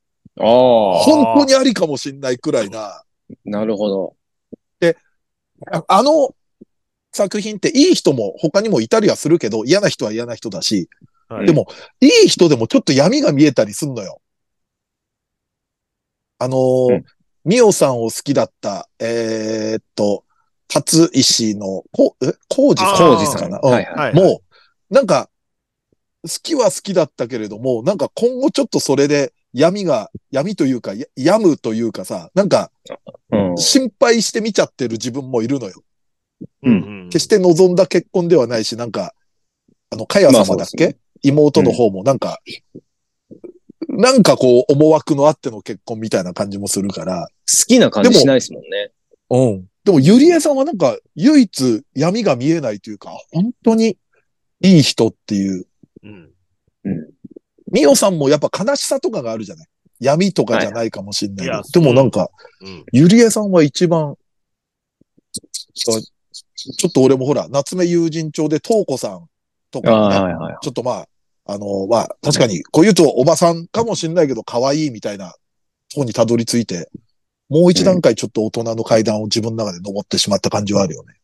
[0.40, 0.98] あ。
[1.00, 3.02] 本当にありかもしんないくらいな、
[3.44, 4.14] なるほど。
[5.72, 6.34] ああの
[7.12, 10.88] 作品っていい人も他にもいたりはするけど、嫌な人は嫌な人だし、
[11.28, 11.66] はいでも、
[12.00, 14.20] いい人でもちょっと闇が見えたりすんのよ。
[16.38, 17.04] あのーうん
[17.44, 20.24] ミオさんを好きだった、えーっと、
[20.66, 23.50] 達石の、こえ、コウジさんあー浩二さん。
[23.50, 23.84] はいはい。
[23.86, 24.42] はいも
[24.90, 25.30] う、なんか、
[26.24, 32.70] 好きは好きだったけれども、なんか今後ちょっとそれで闇が、闇というか、や病むというかさ、なんか
[33.30, 33.56] うん。
[33.56, 35.82] 心配して見ちゃってる自分もいるのよ。
[36.62, 36.74] うんう
[37.06, 39.14] ん決して望んだ結婚ではないし、なんか、
[39.90, 42.38] あの、かや様だっまあそうけ、です妹の方もなんか、
[43.88, 47.28] なんかこう、思惑のあっての結婚みたいな感じもするから。
[47.50, 48.92] 好きな感じしないですもんね。
[49.30, 49.66] うん。
[49.84, 53.96] でも、ゆりえさんはなんか、唯一闇が見えないというか、本当に
[54.60, 55.66] いい人っていう。
[56.02, 56.30] うん
[57.70, 59.66] みおさんもやっぱ悲しさとかがあるじゃない？
[60.00, 61.48] 闇とかじゃないかもしれない。
[61.48, 62.30] はいでもなんか、
[62.62, 64.16] うんゆりえさんは一番、
[65.74, 69.28] ちょっと俺もほら、夏目友人帳で、とうこさん
[69.70, 70.58] とか。
[70.62, 71.08] ちょっとまあ、
[71.46, 75.32] あの、まあ、確かに、こう言うとおばさんかもしれないけど、可愛いみたいな
[75.90, 76.90] とこにたどり着いて、
[77.48, 81.14] もう一段階ちょっと大人の階段を自分の中で登ってしまった感じはあるよね。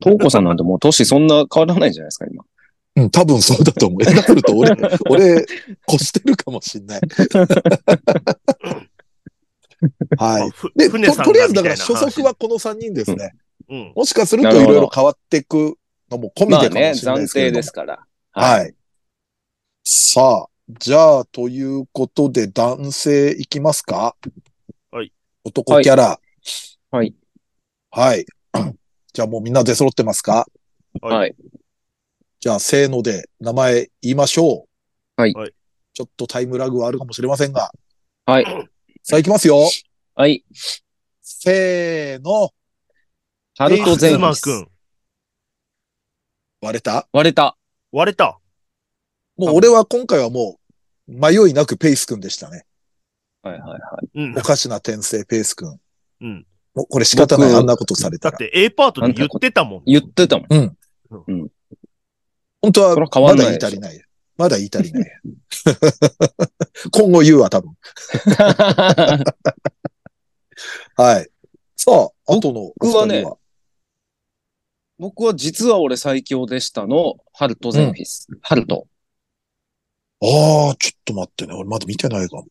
[0.00, 2.44] トウコさんなんてもう年そんな変わらないんじゃないですか、今。
[2.96, 4.02] うん、多分そうだと思う。
[4.02, 4.70] だからと俺、
[5.08, 5.46] 俺、
[5.88, 7.00] 越してるかもしんない。
[10.18, 10.50] はい。
[10.76, 13.32] で、船さんがととりあえずだからみたいな話初速はこの3人ですね。
[13.68, 13.92] うん。
[13.94, 15.76] もしかするといろいろ変わっていく
[16.10, 18.06] のも込みまあね、でかもしれない暫ですけれども定ですから。
[18.32, 18.74] はい。
[19.84, 20.48] さあ、
[20.78, 24.16] じゃあ、ということで、男性いきますか？
[24.90, 25.12] はい。
[25.44, 26.20] 男キャラ。
[26.90, 27.14] はい。
[27.90, 28.26] はい。
[29.12, 30.46] じゃあもうみんな出揃ってますか？
[31.00, 31.34] はいはい。
[32.40, 34.66] じゃあ、せーので名前言いましょ
[35.18, 35.20] う。
[35.20, 35.54] はいはい
[35.92, 37.72] ちょっとタイムラグはあるかもしれませんが。
[38.24, 38.44] はい。
[39.02, 39.68] さあ、いきますよ。
[40.14, 40.44] はい。
[41.20, 42.50] せーの。
[43.58, 44.42] ハルトゼンス。
[46.60, 47.08] 割れた？
[47.12, 47.56] 割れた。
[47.92, 48.38] 割れた。
[49.36, 50.58] もう俺は今回はも
[51.08, 52.64] う、迷いなくペイス君でしたね。
[53.42, 53.80] はいはいはい。
[54.14, 54.42] うんお。
[54.42, 55.80] かしな転生ペイス君。
[56.20, 56.46] うん。
[56.74, 57.48] もうこれ仕方ない。
[57.48, 58.32] 僕あんなことされたら。
[58.32, 59.82] だって A パートで言ってたもん。
[59.86, 60.76] 言ってたもん。
[62.60, 64.04] 本当はそれは変わまだ言い足りない。
[64.36, 65.10] まだ言い足りない。
[66.92, 67.74] 今後言うわ、多分。
[70.96, 71.30] はい。
[71.76, 72.72] さあ、あとの。
[72.76, 73.24] 僕はね
[75.00, 78.28] 僕は実は俺最強でしたの、ハルトゼンフィス。
[78.42, 78.86] ハルト。
[80.20, 80.26] あ
[80.72, 81.54] あ、ちょっと待ってね。
[81.54, 82.44] 俺まだ見てないかも。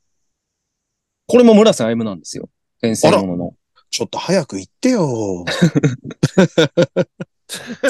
[1.28, 2.50] これも村瀬歩夢なんですよ。
[2.80, 3.54] 転生ものの。
[3.92, 5.46] ちょっと早く言ってよ。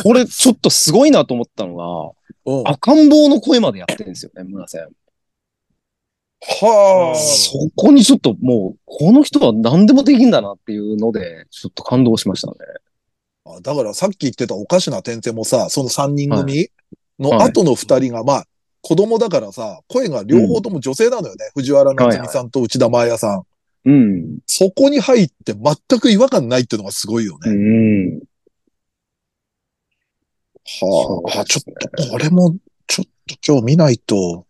[0.03, 2.11] これちょっとすごいなと思ったのが、
[2.43, 4.91] うん、赤ん坊の声までやってるんですよね、村瀬歩
[6.41, 7.15] はあ。
[7.17, 12.55] そこにちょっともう、この人は何でもできんだなっていうので、ちょっと感動しましたね。
[13.57, 16.69] あだからさっき言ってたおかしな点々もさ、その3人組
[17.19, 18.45] のはい後の2人が、まあ、
[18.81, 21.49] 子供だからさ、声が両方とも女性なのよね。
[21.53, 23.43] 藤原夏美さんと内田真彩さん。
[23.85, 24.39] うん。
[24.45, 27.51] そこに入って全く違和感ないっていうのがすごいよね。
[27.51, 28.19] うん。
[30.81, 31.63] はあ、あ、ちょっ
[31.97, 32.55] と、これも、
[32.87, 34.45] ちょっと今日見ないと。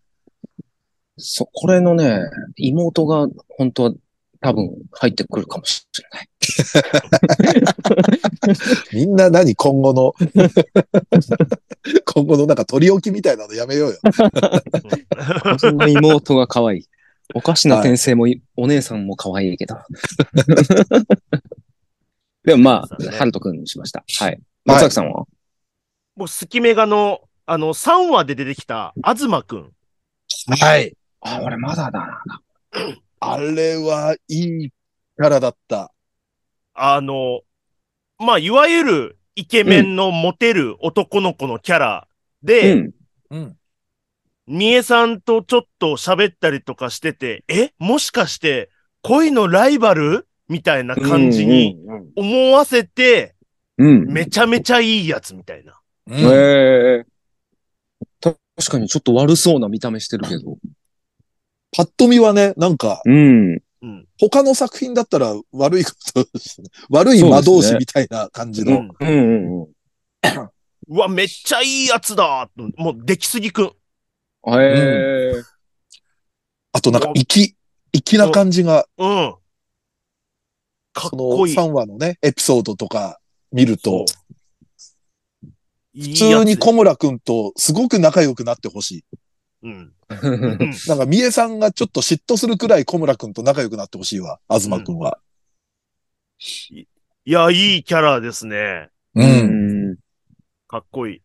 [1.16, 2.20] そ、これのね、
[2.56, 3.92] 妹が本当は
[4.40, 6.28] 多分入ってくるかもしれない。
[8.92, 10.14] みんな何今後の、
[12.04, 13.98] 今後のなんか取り置きみたいなのやめようよ。
[15.58, 16.86] その妹が可愛い。
[17.34, 19.76] おかしな転生もい、お姉さんも可愛いけど。
[22.44, 24.04] でもまあ、ハルト君にしました。
[24.18, 24.40] はい。
[24.64, 25.26] 松崎さんは、
[26.16, 29.72] もう、スキメガの、あの、3話で出てきた、東くん。
[30.58, 30.96] はい。
[31.20, 32.40] あ、俺まだだな。
[33.20, 35.92] あれはいいキャラだった。
[36.82, 37.40] あの、
[38.18, 42.08] まあ、いわゆるイケメンのモテる男の子のキャラ
[42.42, 42.90] で、うん。
[43.30, 43.56] うん。
[44.46, 47.72] みえさんとちょっと喋ったりとかしてて、え？
[47.78, 48.70] もしかして
[49.02, 50.26] 恋のライバル？
[50.48, 52.10] みたいな感じにうん。
[52.16, 53.36] 思わせて、
[53.78, 54.06] うん。
[54.06, 55.78] めちゃめちゃいいやつみたいな。
[56.08, 57.04] うんへえ。
[58.20, 58.38] 確
[58.70, 60.56] かにちょっと悪そうな見た目してるけど。
[61.76, 63.60] パッと見はね、なんか、うん。
[63.82, 64.06] うん。
[64.18, 66.26] 他の作品だったら悪いこと、
[66.90, 68.72] 悪い魔導士みたいな感じの。
[68.72, 69.68] うんうんうんうん。
[70.88, 73.66] うわ、めっちゃいいやつだもう、出来すぎくん。
[73.66, 73.72] へ
[74.48, 75.42] え。
[76.72, 77.56] あとなんか、粋、
[77.92, 79.34] 粋な感じが、うん。
[80.92, 81.56] かっそのこいい。
[81.56, 83.20] 3話のね、エピソードとか
[83.52, 84.04] 見ると、
[85.94, 89.04] 普通に小村くんとすごく仲良くなってほしい。
[89.62, 89.92] うん。
[90.88, 95.18] なんか、三重さんがちょっと嫉妬するくらい小村くんと仲良くなってほしいわ、東くんは。
[96.40, 96.86] い
[97.24, 98.88] や、いいキャラですね。
[99.14, 99.22] う。
[99.22, 99.96] うんん。
[100.66, 101.22] かっこいい。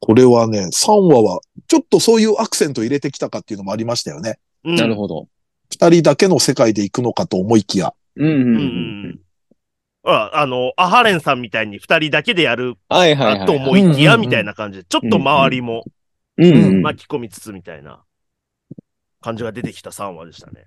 [0.00, 4.38] これはね、3話は、ちょっとそういうアクセント入れてきたかっていうのもありましたよね。
[4.64, 5.28] うんなるほど。
[5.70, 7.94] 二人だけの世界で行くのかと思いきや。
[8.16, 9.20] うんうんううんうんん。
[10.04, 13.38] ああの、アハレンさんみたいに二人だけでやるはいはいはい。
[13.40, 16.01] かと思いきや、うんみたいな感じで、ちょっと周りもうんうん。
[16.36, 18.04] 巻き込みつつみたいな
[19.20, 20.66] 感じが出てきた3話でしたね。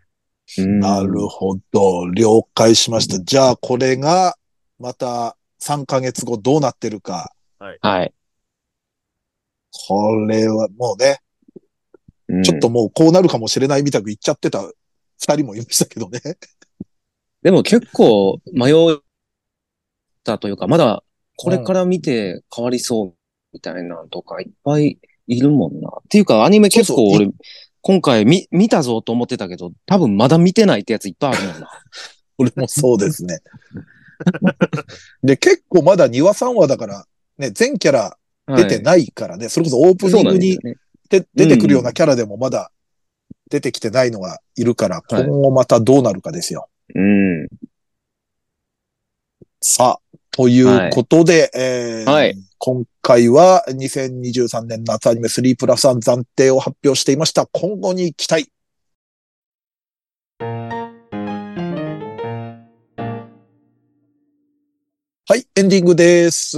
[0.60, 2.10] うんなるほど。
[2.12, 3.20] 了解しました。
[3.20, 4.38] じゃあ、これが、
[4.78, 7.34] また3ヶ月後どうなってるか。
[7.58, 8.14] はい。
[9.88, 11.20] これはもうね、
[12.28, 14.64] うんちょっともうこうなるかもしれないみたく言っちゃってた
[15.20, 16.20] 二人もいましたけどね。
[17.44, 18.98] でも結構迷っ
[20.24, 21.04] たというか、まだ
[21.38, 23.14] これから見て変わりそう
[23.54, 24.98] みたいなのとかいっぱい
[25.28, 25.90] いるもんな。
[25.90, 27.30] っていうかアニメ結構俺、
[27.82, 31.70] 今回見、見たぞと思ってたけど、多分まだ見てないってやついっぱいあるもんな。
[32.38, 33.40] 俺もそうですね。
[35.24, 37.06] で、結構まだ2話3話だから、
[37.38, 38.18] ね、全キャラ
[38.48, 40.76] 出ていないからね、それこそオープニングにでね。
[41.10, 42.72] で出てくるようなキャラでもまだ
[43.50, 46.68] 出てきてないのがいるから、はい今後またどうなるかですよ。
[46.94, 47.48] うん。
[49.62, 50.00] さあ、
[50.36, 57.46] ということで、えーはい今回は2023年夏アニメ3プラス1暫定を発表していました。
[57.46, 58.52] 今後に期待。
[60.40, 60.96] は
[65.36, 66.58] い、エンディングです。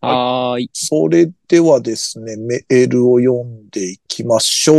[0.00, 0.70] はーい。
[0.72, 4.78] それではですね、メールを読んでいきましょう。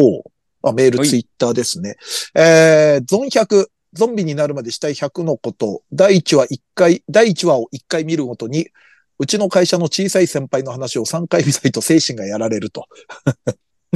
[0.63, 1.95] あメール、はいツイッターですね。
[2.35, 8.69] えー、ゾン100、ゾンビになるまでしたい100のこと、第1話1回、第1話を1回見るごとに、
[9.17, 12.87] うちの会社の小さい先輩の話を3回見ないと精神がやられると。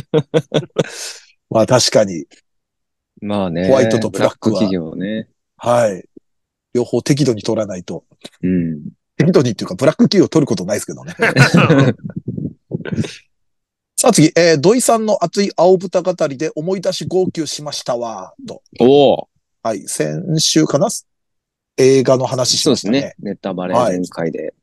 [1.49, 2.25] まあ確かに、
[3.21, 3.67] まあね。
[3.67, 5.29] ホワイトとブラックは企業ね。
[5.57, 6.03] はい。
[6.73, 8.03] 両方適度に取らないと。
[8.41, 8.81] うん。
[9.17, 11.13] 適度にっていうか、ブラックキーを取ることないですけどね。
[13.95, 18.61] さあ次、えー土井さんの熱い青豚語りで思い出し号泣しましたわ、と。
[18.81, 19.29] おお。
[19.63, 20.89] はい、先週かな？
[21.77, 22.99] 映画の話しそうでましたね。
[22.99, 23.31] すね。
[23.31, 24.53] ネタバレはい全開で。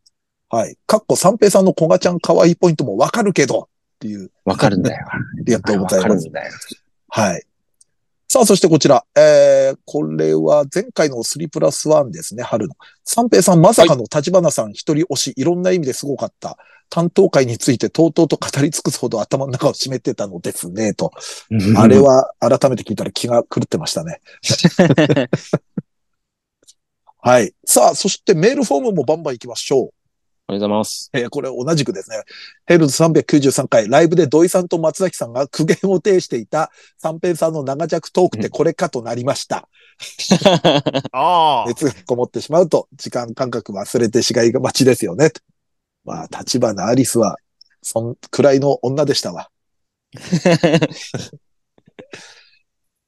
[0.50, 0.76] はい。
[0.86, 3.66] かっこ三平さんの小賀ちゃん可愛いポイントもわかるけど、っ
[3.98, 5.06] ていう、わかるんだよ。
[5.08, 6.02] ありがとうございます。
[6.02, 6.52] わかるんだよ。
[7.08, 7.42] はい。
[8.32, 12.76] さあ、そしてこちら、えー、これは前回の3プラス1ですね、春の。
[13.02, 16.56] 三平さん、まさかの立花さん一人推し、いろんな意味ですごかった。
[16.90, 21.10] 担当会についてとうとうと語り尽くすほど頭の中を占めてたのですね、と。
[21.76, 24.20] あれは改めて聞いたら気が狂ってましたね。
[27.18, 27.52] はい。
[27.64, 29.99] さあ、そしてメールフォームもバンバン行きましょう。
[30.50, 31.10] ありがとうございます。
[31.12, 32.22] えーこれ同じくですね、
[32.66, 39.68] ヘルズ393回、ライブで土井さんと松崎さんが苦言を呈していた三平さんの長尺トークってこれかとなりました。
[41.12, 41.68] ああ。
[41.68, 45.30] 熱がこもってしまうと、時間感覚忘れてしがいがちですよね。
[45.30, 45.40] と
[46.04, 47.36] まあ、立花アリスは、
[47.82, 49.50] そんくらいの女でしたわ。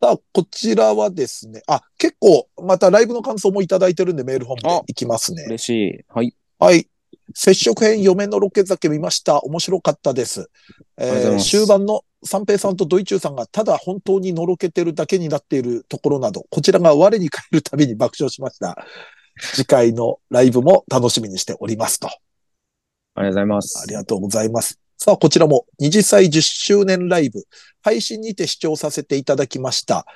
[0.01, 5.45] さあ、こちらはですね、あ、結構、またライブの感想もいただいてるんでメール本でいきますね。
[5.45, 6.05] 嬉しい。
[6.09, 6.34] はい。
[6.59, 6.88] はい。
[7.35, 9.41] 接触編嫁のロケ酒見ました。
[9.41, 10.51] 面白かったです。
[10.99, 18.87] えー終盤の三平さんとドイチューさんがただ本当にのろけてるだけになっているところなど、こちらが我に返るたびに爆笑しました。
[19.55, 22.09] 次回のライブも楽しみにしておりますと。
[23.14, 23.83] ありがとうございます。
[23.83, 24.78] ありがとうございます。
[24.99, 27.45] さあ、こちらも20歳10周年ライブ、
[27.83, 30.07] 配信にて視聴させていただきました。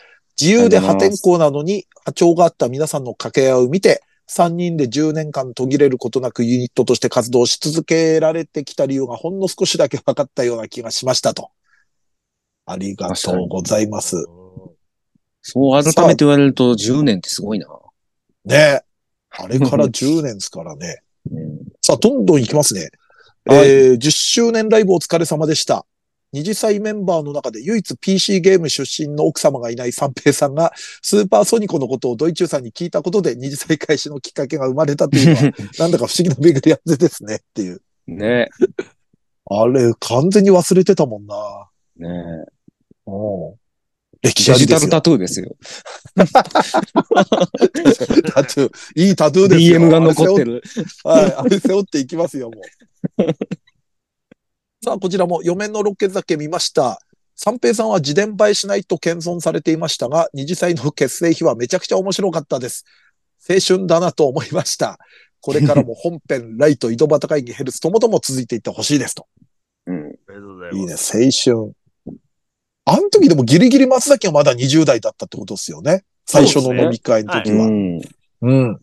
[0.40, 11.50] 自由で破天荒なのに波長があった皆さんの掛け合いを見て、3人で10年間途切れることなくユニットとして活動し続けられてきた理由がほんの少しだけ分かったような気がしましたと。
[12.66, 14.16] ありがとうございます。
[15.42, 17.68] そう改めて言われると10年ってすごいな。
[18.44, 18.82] ね
[19.30, 21.02] あれから10年ですからね。
[21.30, 22.90] うんさあ、どんどんいきますね。
[23.44, 25.86] はいえー10周年ライブお疲れ様でした。
[26.32, 30.72] 二次祭メンバーの中で唯一 PC ゲーム出身の奥様がいない三平さんが、
[31.02, 35.42] スーパーソニコのことをドイチューさんに聞いたことで二次祭開始のきっかけが生まれたというのは、
[35.78, 37.80] なんだか不思議な巡り合わせですねっていう。
[38.06, 38.48] ね
[39.48, 41.36] あれ、完全に忘れてたもんな。
[41.96, 42.46] ね
[43.06, 43.66] うん
[44.22, 44.52] 歴史。
[44.52, 45.56] デジタルタトゥーですよ。
[46.16, 48.70] タトゥー。
[48.96, 49.80] いいタトゥーですよ。
[49.80, 50.62] DM が残ってる。
[51.04, 52.60] はい、あれ背負っていきますよ、も
[53.18, 53.22] う。
[54.86, 57.00] さあ、こちらも、嫁のロケ酒見ました。
[57.34, 62.84] 三平さんは自伝映えしないと謙遜されていましたが、二次祭の結成日はめちゃくちゃ面白かったです。
[63.50, 65.00] 青春だなと思いました。
[65.40, 69.26] これからも本編、ライト、井戸端会議、ヘルツともとも続いていってほしいですと。
[69.86, 69.96] うん。
[69.96, 71.18] ありがとうございます。
[71.18, 72.18] いいね、青春。
[72.84, 76.04] あの時でもギリギリ松崎はまだ20代だったってことですよね。
[76.26, 77.66] 最初の飲み会の時は。
[77.66, 78.00] うん。
[78.42, 78.80] うん。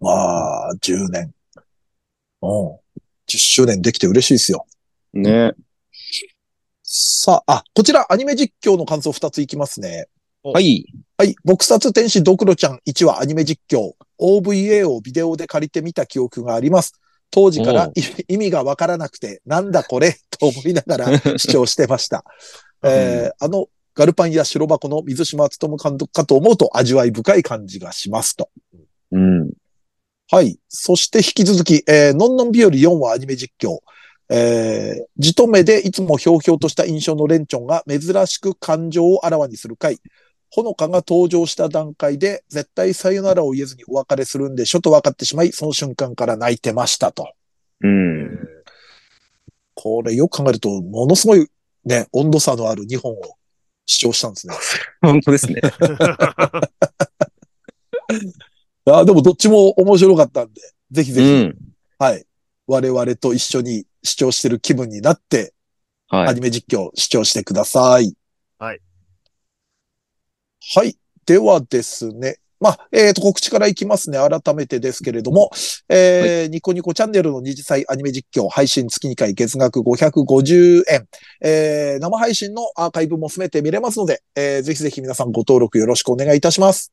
[0.00, 0.10] ま
[0.66, 1.32] あ、10年。
[2.42, 2.80] うん。
[3.30, 4.66] 10周年できて嬉しいですよ。
[5.12, 5.52] ね。
[6.82, 10.06] さあ、あ、こちらアニメ実況の感想2ついきますね。
[10.42, 10.86] はい。
[11.18, 11.36] はい。
[11.46, 13.92] 撲殺天使ドクロちゃん1話アニメ実況。
[14.18, 16.94] OVA をビデオで借りてみた記憶があります。
[17.30, 17.90] 当時から
[18.28, 20.16] 意味がわからなくて、なんだこれ？
[20.38, 22.24] と思いながら 視聴してました。
[22.82, 28.48] えーあの、ガルパンや白箱の水島努監督かと思うと味わい深い感じがしますと。
[29.12, 29.50] うん。
[30.30, 30.60] はい。
[30.68, 33.78] そして引き続き、えー、のんのん日和4話アニメ実況。
[34.32, 39.98] えー、じとめでいつもひょうひょうとした印象のレンチョンが珍しく感情をあらわにする回。
[40.52, 47.32] ほのかが登場した段階で絶対さよならを言えずにお別れするんでしょと分かってしまい、その瞬間から泣いてましたと。
[47.80, 48.38] うん。
[49.74, 51.48] これよく考えると、ものすごい
[51.84, 53.16] ね、温度差のある2本を
[53.86, 54.54] 視聴したんですね。
[55.02, 55.60] 本当ですね。
[58.86, 60.60] あーでもどっちも面白かったんで、
[60.90, 61.56] ぜひぜひ、うん。
[61.98, 62.24] はい。
[62.66, 65.54] 我々と一緒に視聴してる気分になって、
[66.08, 66.28] はい。
[66.28, 68.14] アニメ実況視聴してください。
[68.58, 68.80] はい。
[70.74, 70.96] はい。
[71.26, 72.36] ではですね。
[72.60, 74.18] まあ、えっ、と、告知からいきますね。
[74.18, 75.50] 改めてですけれども、
[75.88, 81.08] えーニコニコチャンネルの二次祭アニメ実況配信月2回月額550円。
[81.40, 86.92] えー生配信のアーカイブも含めて見れますので、えーぜひぜひ皆さんご登録よろしくお願いいたします。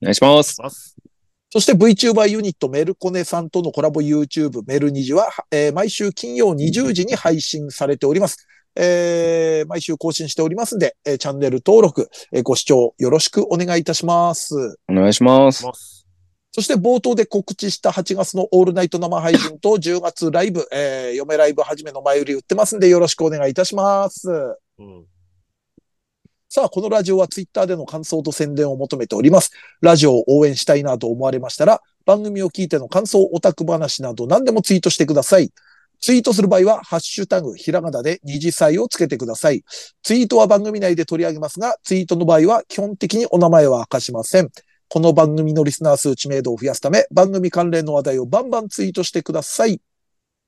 [0.00, 1.07] お願いします。
[1.50, 8.46] そして VTuber ユニットメルコネさんとのコラボ YouTube メル20は、えー毎週金曜20時に配信されております。
[8.76, 14.76] えー毎週更新しておりますんで、えーチャンネル登録、えーご視聴よろしくお願いいたします。
[14.90, 15.64] お願いします。
[15.64, 16.06] ます。
[16.52, 24.28] そして冒頭で告知した8月のオールナイト生配信と 10月ライブ、えー、嫁ライブはじめの前売り売ってますんでよろしくお願いいたします。
[24.78, 25.06] うん。
[26.50, 29.52] さあ、このラジオはツイッターでの感想と宣伝を求めております。
[29.82, 35.52] ラジオを応援したいなと思われましたら、番組を聞いての感想、オタク話など何でもツイートしてください。
[36.00, 39.62] ツイートする場合は、ハッシュタグ、ひらがなで二次祭をつけてください。
[40.02, 44.48] ツイートは番組内で取り上げますが、ツイートの場合は基本的にお名前は明かしません。
[44.88, 49.82] この番組のリスナー数知名度を増やすため、番組関連の話題をバンバンツイートしてください。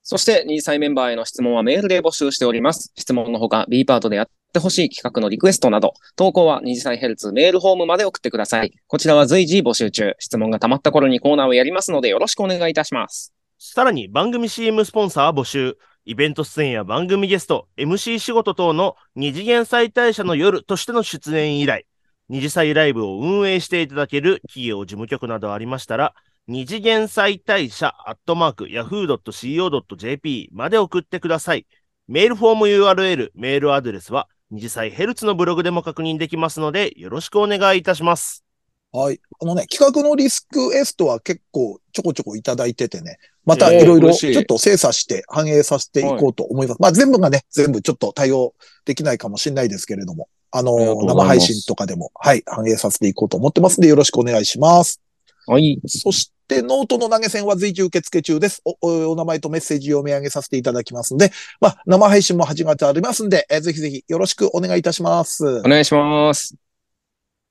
[0.03, 2.91] そして、2歳メンバーへの質問はメールで募集しております。
[2.97, 8.73] 質問のほか、B パートでやってほしい企画のリクエストなど、投稿は2次歳ヘルツメールフォームまで送ってください。
[8.87, 10.15] こちらは随時募集中。
[10.19, 13.33] 質問が溜まった頃にコーナーをやりますので、よろしくお願いいたします。
[13.59, 15.77] さらに番組 CM スポンサー募集。
[16.07, 21.85] イベント出演や番組ゲスト、MC 仕事等の二次元再大社の夜としての出演依頼。
[22.29, 26.15] 二次祭ライブを運営していただける企業事務局などありましたら、
[26.47, 31.67] 二次元再大社アットマーク yahoo.co.jp まで送ってください。
[32.09, 38.45] メールフォーム URL、メールアドレスは二次祭ヘルツのブログでも確認できますので、よろしくお願いいたします。
[38.93, 39.21] はい。
[39.41, 46.83] あのね、企画のリスクエストは結構ちょこちょこいただいててね、またいろいろちょっと精査して反映させていこうと思います。
[46.83, 55.01] まあ全部がね、全部ちょっと対応できないかもしれないですけれども、あのありがとうござい生配信とかでも、はい、反映させていこうと思ってますんで、よろしくお願いします。
[55.47, 55.81] はい。
[55.87, 58.63] そして、ノートの投げ銭は随時受付中です。
[58.65, 65.63] お、おお名前とメッセージを読み上げさせていただきますので、まあ、生配信も8月ありますんで、えーぜひぜひよろしくお願いいたしますお。
[65.63, 66.55] 願いします。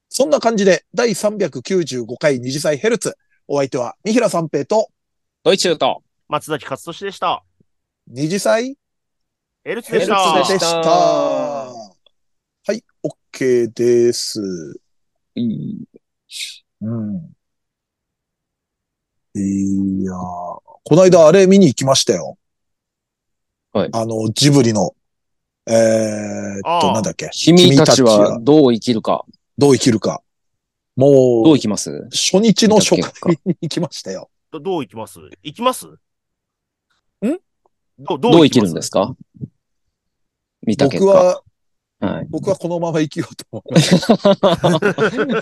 [0.09, 3.15] そんな感じで、第395回二次祭ヘルツ。
[3.47, 4.89] お相手は、三平三平と、
[5.43, 7.43] ドイチューと、松崎勝利でした。
[8.07, 8.77] 二次祭
[9.63, 10.53] ヘルツヘルツでした。
[10.53, 10.89] でした。
[10.89, 12.83] はい、
[13.33, 14.79] OK です。
[15.35, 15.83] いい
[16.81, 17.38] うん。
[19.41, 22.37] いやーこの間あれ見に行きましたよ。
[23.71, 24.95] はいあの、ジブリの、
[25.67, 27.29] えー、っと、なんだっけ？
[27.31, 29.23] 君たちはどう生きるか。
[29.57, 30.21] どう生きるか。
[30.95, 32.07] もうどう生、きます？
[32.11, 34.29] 初日の初回に行きましたよ。
[34.51, 35.19] どどう行きます？
[35.43, 35.85] 行きます？
[35.87, 35.97] ん？
[37.99, 39.15] どどどう生きるんですか？
[40.65, 41.05] 見た結果。
[41.05, 41.41] 僕は、
[41.99, 42.27] はい。
[42.29, 44.07] 僕はこのまま生きようと思いまし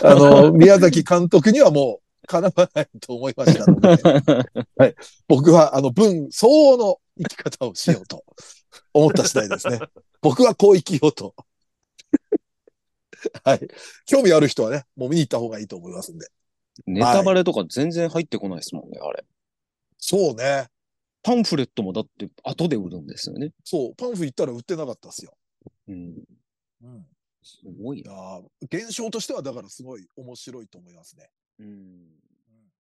[0.02, 0.12] た。
[0.12, 4.96] あの、宮崎監督にはもう、かなわないと思いましたので、
[5.28, 8.24] 僕は、あの、文相応の生き方をしようと
[8.94, 9.80] 思った次第ですね。
[10.22, 11.34] 僕はこう生きようと。
[13.44, 13.68] はい。
[14.06, 16.28] 興味ある人はね、もう見に行った方がいいと思いますんで。
[16.86, 19.26] ネタバレとか全然入ってこないですもんね、あれ。
[19.98, 20.68] そうね。
[21.24, 23.52] パンフレットもだって後で売るんですよね。
[23.64, 25.34] そう、パンフ行ったら売ってなかったですよ。
[25.88, 26.24] うん。
[26.84, 27.06] うん。
[27.44, 28.12] すごいな。
[28.12, 31.30] ー現象としてはだからすごい面白いと思いますね。
[31.60, 32.27] うん。